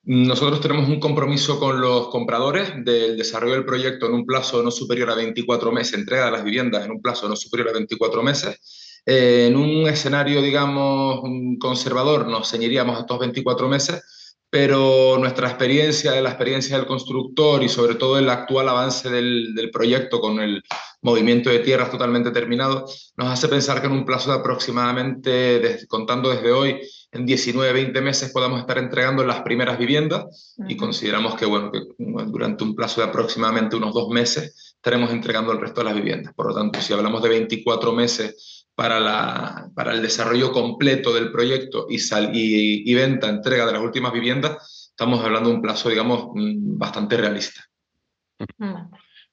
Nosotros 0.03 0.61
tenemos 0.61 0.87
un 0.87 1.01
compromiso 1.01 1.59
con 1.59 1.81
los 1.81 2.07
compradores 2.07 2.71
del 2.85 3.17
desarrollo 3.17 3.55
del 3.55 3.65
proyecto 3.65 4.05
en 4.05 4.13
un 4.13 4.25
plazo 4.25 4.63
no 4.63 4.71
superior 4.71 5.09
a 5.09 5.15
24 5.15 5.69
meses, 5.73 5.95
entrega 5.95 6.27
de 6.27 6.31
las 6.31 6.45
viviendas 6.45 6.85
en 6.85 6.91
un 6.91 7.01
plazo 7.01 7.27
no 7.27 7.35
superior 7.35 7.71
a 7.71 7.73
24 7.73 8.23
meses 8.23 8.86
en 9.09 9.55
un 9.55 9.87
escenario, 9.87 10.41
digamos, 10.41 11.21
conservador, 11.61 12.27
nos 12.27 12.51
ceñiríamos 12.51 12.97
a 12.97 12.99
estos 12.99 13.19
24 13.19 13.69
meses, 13.69 14.35
pero 14.49 15.17
nuestra 15.17 15.47
experiencia, 15.47 16.19
la 16.19 16.29
experiencia 16.29 16.75
del 16.75 16.85
constructor 16.85 17.63
y 17.63 17.69
sobre 17.69 17.95
todo 17.95 18.19
el 18.19 18.29
actual 18.29 18.67
avance 18.67 19.09
del, 19.09 19.55
del, 19.55 19.71
proyecto 19.71 20.19
con 20.19 20.41
el 20.41 20.61
movimiento 21.01 21.49
de 21.49 21.59
tierras 21.59 21.89
totalmente 21.89 22.31
terminado, 22.31 22.85
nos 23.15 23.29
hace 23.29 23.47
pensar 23.47 23.79
que 23.79 23.87
en 23.87 23.93
un 23.93 24.03
plazo 24.03 24.29
de 24.29 24.39
aproximadamente, 24.39 25.85
contando 25.87 26.29
desde 26.29 26.51
hoy, 26.51 26.81
en 27.13 27.25
19, 27.25 27.71
20 27.71 28.01
meses 28.01 28.31
podamos 28.31 28.59
estar 28.59 28.77
entregando 28.77 29.23
las 29.23 29.39
primeras 29.39 29.79
viviendas 29.79 30.55
y 30.67 30.75
consideramos 30.75 31.35
que, 31.35 31.45
bueno, 31.45 31.71
que 31.71 31.79
durante 31.97 32.65
un 32.65 32.75
plazo 32.75 32.99
de 32.99 33.07
aproximadamente 33.07 33.77
unos 33.77 33.93
dos 33.93 34.09
meses 34.09 34.75
estaremos 34.75 35.11
entregando 35.11 35.53
el 35.53 35.61
resto 35.61 35.79
de 35.79 35.85
las 35.85 35.95
viviendas. 35.95 36.33
Por 36.33 36.47
lo 36.47 36.55
tanto, 36.55 36.81
si 36.81 36.91
hablamos 36.91 37.23
de 37.23 37.29
24 37.29 37.93
meses 37.93 38.66
para, 38.77 38.99
la, 38.99 39.69
para 39.75 39.91
el 39.91 40.03
desarrollo 40.03 40.51
completo 40.51 41.11
del 41.11 41.31
proyecto 41.31 41.87
y, 41.89 41.97
sal, 41.97 42.29
y, 42.31 42.93
venta, 42.93 43.27
entrega 43.27 43.65
de 43.65 43.71
las 43.71 43.81
últimas 43.81 44.13
viviendas, 44.13 44.91
estamos 44.91 45.25
hablando 45.25 45.49
de 45.49 45.55
un 45.55 45.63
plazo, 45.63 45.89
digamos, 45.89 46.27
mm, 46.35 46.77
bastante 46.77 47.17
realista. 47.17 47.61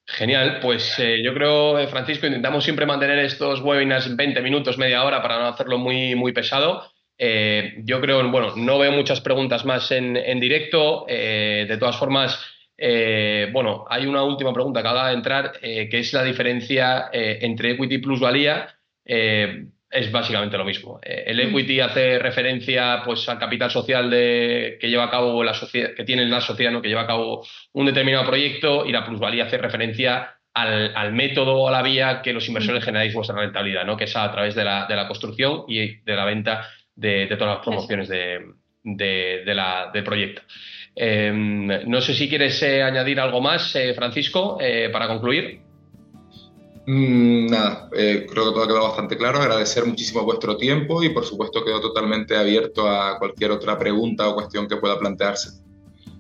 Genial, 0.07 0.61
pues 0.63 0.99
eh, 0.99 1.23
yo 1.23 1.35
creo, 1.35 1.79
eh, 1.79 1.89
Francisco, 1.89 2.27
intentamos 2.27 2.65
siempre 2.65 2.87
mantener 2.87 3.19
estos 3.19 3.61
webinars 3.61 4.17
20 4.17 4.41
minutos, 4.41 4.79
media 4.79 5.05
hora, 5.05 5.21
para 5.21 5.39
no 5.39 5.49
hacerlo 5.49 5.77
muy, 5.77 6.15
muy 6.15 6.33
pesado. 6.33 6.83
Eh, 7.19 7.83
yo 7.85 8.01
creo, 8.01 8.27
bueno, 8.31 8.55
no 8.57 8.79
veo 8.79 8.93
muchas 8.93 9.21
preguntas 9.21 9.67
más 9.67 9.91
en, 9.91 10.17
en 10.17 10.41
directo. 10.41 11.05
de 11.07 11.77
todas 11.79 11.99
formas, 11.99 12.41
bueno, 13.53 13.85
hay 13.91 14.07
una 14.07 14.23
última 14.23 14.55
pregunta 14.55 14.81
que 14.81 14.89
acaba 14.89 15.09
de 15.09 15.15
entrar, 15.15 15.53
que 15.61 15.99
es 15.99 16.15
la 16.15 16.25
diferencia 16.25 17.11
entre 17.13 17.73
equity 17.73 17.99
plus 17.99 18.21
valía 18.21 18.74
eh, 19.05 19.67
es 19.91 20.11
básicamente 20.11 20.59
lo 20.59 20.65
mismo. 20.65 20.99
Eh, 21.03 21.25
el 21.27 21.37
mm. 21.37 21.51
equity 21.51 21.81
hace 21.81 22.19
referencia 22.19 23.03
pues, 23.05 23.29
al 23.29 23.39
capital 23.39 23.71
social 23.71 24.11
de, 24.11 24.77
que 24.81 24.89
lleva 24.89 25.05
a 25.05 25.11
cabo 25.11 25.45
la 25.45 25.55
sociedad, 25.55 25.95
que 25.95 26.05
tiene 26.05 26.27
la 26.27 26.41
sociedad, 26.41 26.73
¿no? 26.73 26.83
que 26.83 26.89
lleva 26.89 27.03
a 27.03 27.07
cabo 27.07 27.47
un 27.73 27.87
determinado 27.87 28.27
proyecto, 28.27 28.85
y 28.87 28.93
la 28.93 29.05
plusvalía 29.05 29.45
hace 29.45 29.59
referencia 29.59 30.37
al, 30.53 31.13
método 31.13 31.57
o 31.57 31.69
a 31.69 31.73
la 31.73 31.83
vía 31.83 32.23
que 32.23 32.33
los 32.33 32.47
inversores 32.49 32.83
mm. 32.83 32.87
generáis 32.87 33.15
vuestra 33.15 33.37
rentabilidad, 33.37 33.85
¿no? 33.85 33.97
que 33.97 34.05
es 34.05 34.17
a 34.17 34.31
través 34.33 34.55
de 34.55 34.65
la, 34.65 34.87
de 34.87 34.97
la 34.97 35.07
construcción 35.07 35.65
y 35.69 35.97
de 36.01 36.15
la 36.15 36.25
venta 36.25 36.67
de, 36.95 37.27
todas 37.39 37.57
las 37.57 37.65
promociones 37.65 38.09
de, 38.09 39.45
la, 39.47 39.91
del 39.93 40.05
proyecto. 40.05 40.43
Em, 40.97 41.67
no 41.67 42.01
sé 42.01 42.15
si 42.15 42.29
quieres 42.29 42.63
eh, 42.63 42.83
añadir 42.83 43.19
algo 43.19 43.41
más, 43.41 43.77
Francisco, 43.97 44.59
para 44.93 45.09
concluir. 45.09 45.61
Mm, 46.87 47.47
nada, 47.47 47.89
eh, 47.97 48.27
creo 48.31 48.45
que 48.45 48.51
todo 48.51 48.63
ha 48.63 48.67
quedado 48.67 48.89
bastante 48.89 49.17
claro. 49.17 49.41
Agradecer 49.41 49.87
muchísimo 49.87 50.23
vuestro 50.23 50.57
tiempo 50.57 51.03
y 51.03 51.11
por 51.11 51.25
supuesto 51.25 51.65
quedo 51.65 51.81
totalmente 51.81 52.37
abierto 52.37 52.89
a 52.89 53.19
cualquier 53.19 53.51
otra 53.53 53.79
pregunta 53.79 54.29
o 54.29 54.35
cuestión 54.35 54.69
que 54.69 54.77
pueda 54.77 54.99
plantearse. 54.99 55.63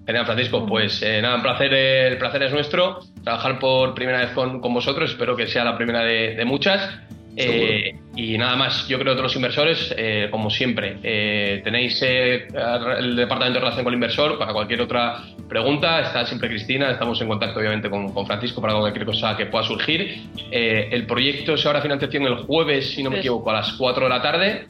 Genial, 0.06 0.26
Francisco. 0.26 0.66
Pues 0.66 1.02
eh, 1.02 1.20
nada, 1.22 1.36
un 1.36 1.42
placer, 1.42 1.72
el 1.72 2.18
placer 2.18 2.42
es 2.42 2.52
nuestro. 2.52 3.00
Trabajar 3.22 3.58
por 3.58 3.94
primera 3.94 4.20
vez 4.20 4.30
con, 4.30 4.60
vosotros. 4.60 5.10
Espero 5.10 5.36
que 5.36 5.46
sea 5.46 5.64
la 5.64 5.76
primera 5.76 6.02
de 6.02 6.44
muchas. 6.44 6.90
Eh, 7.36 7.96
y 8.16 8.38
nada 8.38 8.54
más, 8.56 8.86
yo 8.86 8.98
creo 8.98 9.14
que 9.14 9.18
otros 9.18 9.34
inversores, 9.34 9.92
eh, 9.96 10.28
como 10.30 10.50
siempre, 10.50 10.98
eh, 11.02 11.60
tenéis 11.64 12.00
el 12.02 13.16
departamento 13.16 13.54
de 13.54 13.60
relación 13.60 13.84
con 13.84 13.92
el 13.92 13.96
inversor 13.96 14.38
para 14.38 14.52
cualquier 14.52 14.82
otra 14.82 15.22
pregunta. 15.48 16.00
Está 16.00 16.24
siempre 16.24 16.48
Cristina, 16.48 16.90
estamos 16.92 17.20
en 17.20 17.28
contacto 17.28 17.58
obviamente 17.58 17.90
con, 17.90 18.14
Francisco 18.26 18.60
para 18.60 18.74
cualquier 18.74 19.04
cosa 19.04 19.36
que 19.36 19.46
pueda 19.46 19.64
surgir. 19.64 20.22
el 20.50 21.06
proyecto 21.06 21.56
se 21.56 21.66
habrá 21.68 21.82
financiación 21.82 22.24
el 22.24 22.36
jueves, 22.36 22.90
si 22.94 23.02
no 23.02 23.10
me 23.10 23.18
equivoco, 23.18 23.50
a 23.50 23.54
las 23.54 23.72
4 23.72 24.04
de 24.04 24.10
la 24.10 24.22
tarde. 24.22 24.66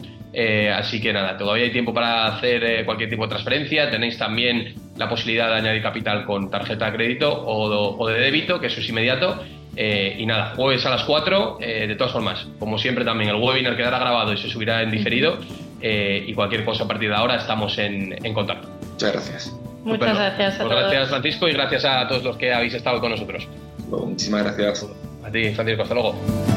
así 0.72 1.00
que 1.00 1.12
nada, 1.12 1.36
todavía 1.36 1.64
hay 1.64 1.70
tiempo 1.70 1.92
para 1.92 2.26
hacer 2.26 2.84
cualquier 2.86 3.10
tipo 3.10 3.24
de 3.24 3.28
transferencia. 3.28 3.90
Tenéis 3.90 4.16
también 4.16 4.74
la 4.96 5.08
posibilidad 5.08 5.48
de 5.48 5.56
añadir 5.56 5.82
capital 5.82 6.24
con 6.24 6.50
tarjeta 6.50 6.86
de 6.86 6.96
crédito 6.96 7.30
o, 7.30 7.98
o 7.98 8.08
de 8.08 8.20
débito, 8.20 8.58
que 8.58 8.68
eso 8.68 8.80
es 8.80 8.88
inmediato. 8.88 9.44
Eh, 9.76 10.16
y 10.18 10.26
nada, 10.26 10.54
jueves 10.54 10.84
a 10.86 10.90
las 10.90 11.04
4, 11.04 11.58
eh, 11.60 11.86
de 11.86 11.96
todas 11.96 12.12
formas, 12.12 12.46
como 12.58 12.78
siempre 12.78 13.04
también 13.04 13.30
el 13.30 13.36
webinar 13.36 13.76
quedará 13.76 13.98
grabado 13.98 14.32
y 14.32 14.36
se 14.36 14.48
subirá 14.48 14.82
en 14.82 14.90
diferido 14.90 15.38
eh, 15.80 16.24
y 16.26 16.34
cualquier 16.34 16.64
cosa 16.64 16.84
a 16.84 16.88
partir 16.88 17.08
de 17.08 17.16
ahora 17.16 17.36
estamos 17.36 17.76
en, 17.78 18.34
contacto. 18.34 18.68
Muchas 18.92 19.12
gracias. 19.12 19.56
Muchas 19.82 20.16
gracias. 20.16 20.60
A 20.60 20.64
pues 20.64 20.78
gracias 20.78 21.08
Francisco 21.08 21.48
y 21.48 21.52
gracias 21.52 21.84
a 21.84 22.06
todos 22.08 22.22
los 22.22 22.36
que 22.36 22.54
habéis 22.54 22.74
estado 22.74 23.00
con 23.00 23.10
nosotros. 23.10 23.46
Muchísimas 23.90 24.44
gracias. 24.44 24.88
A 25.24 25.30
ti 25.30 25.50
Francisco, 25.50 25.82
hasta 25.82 25.94
luego. 25.94 26.53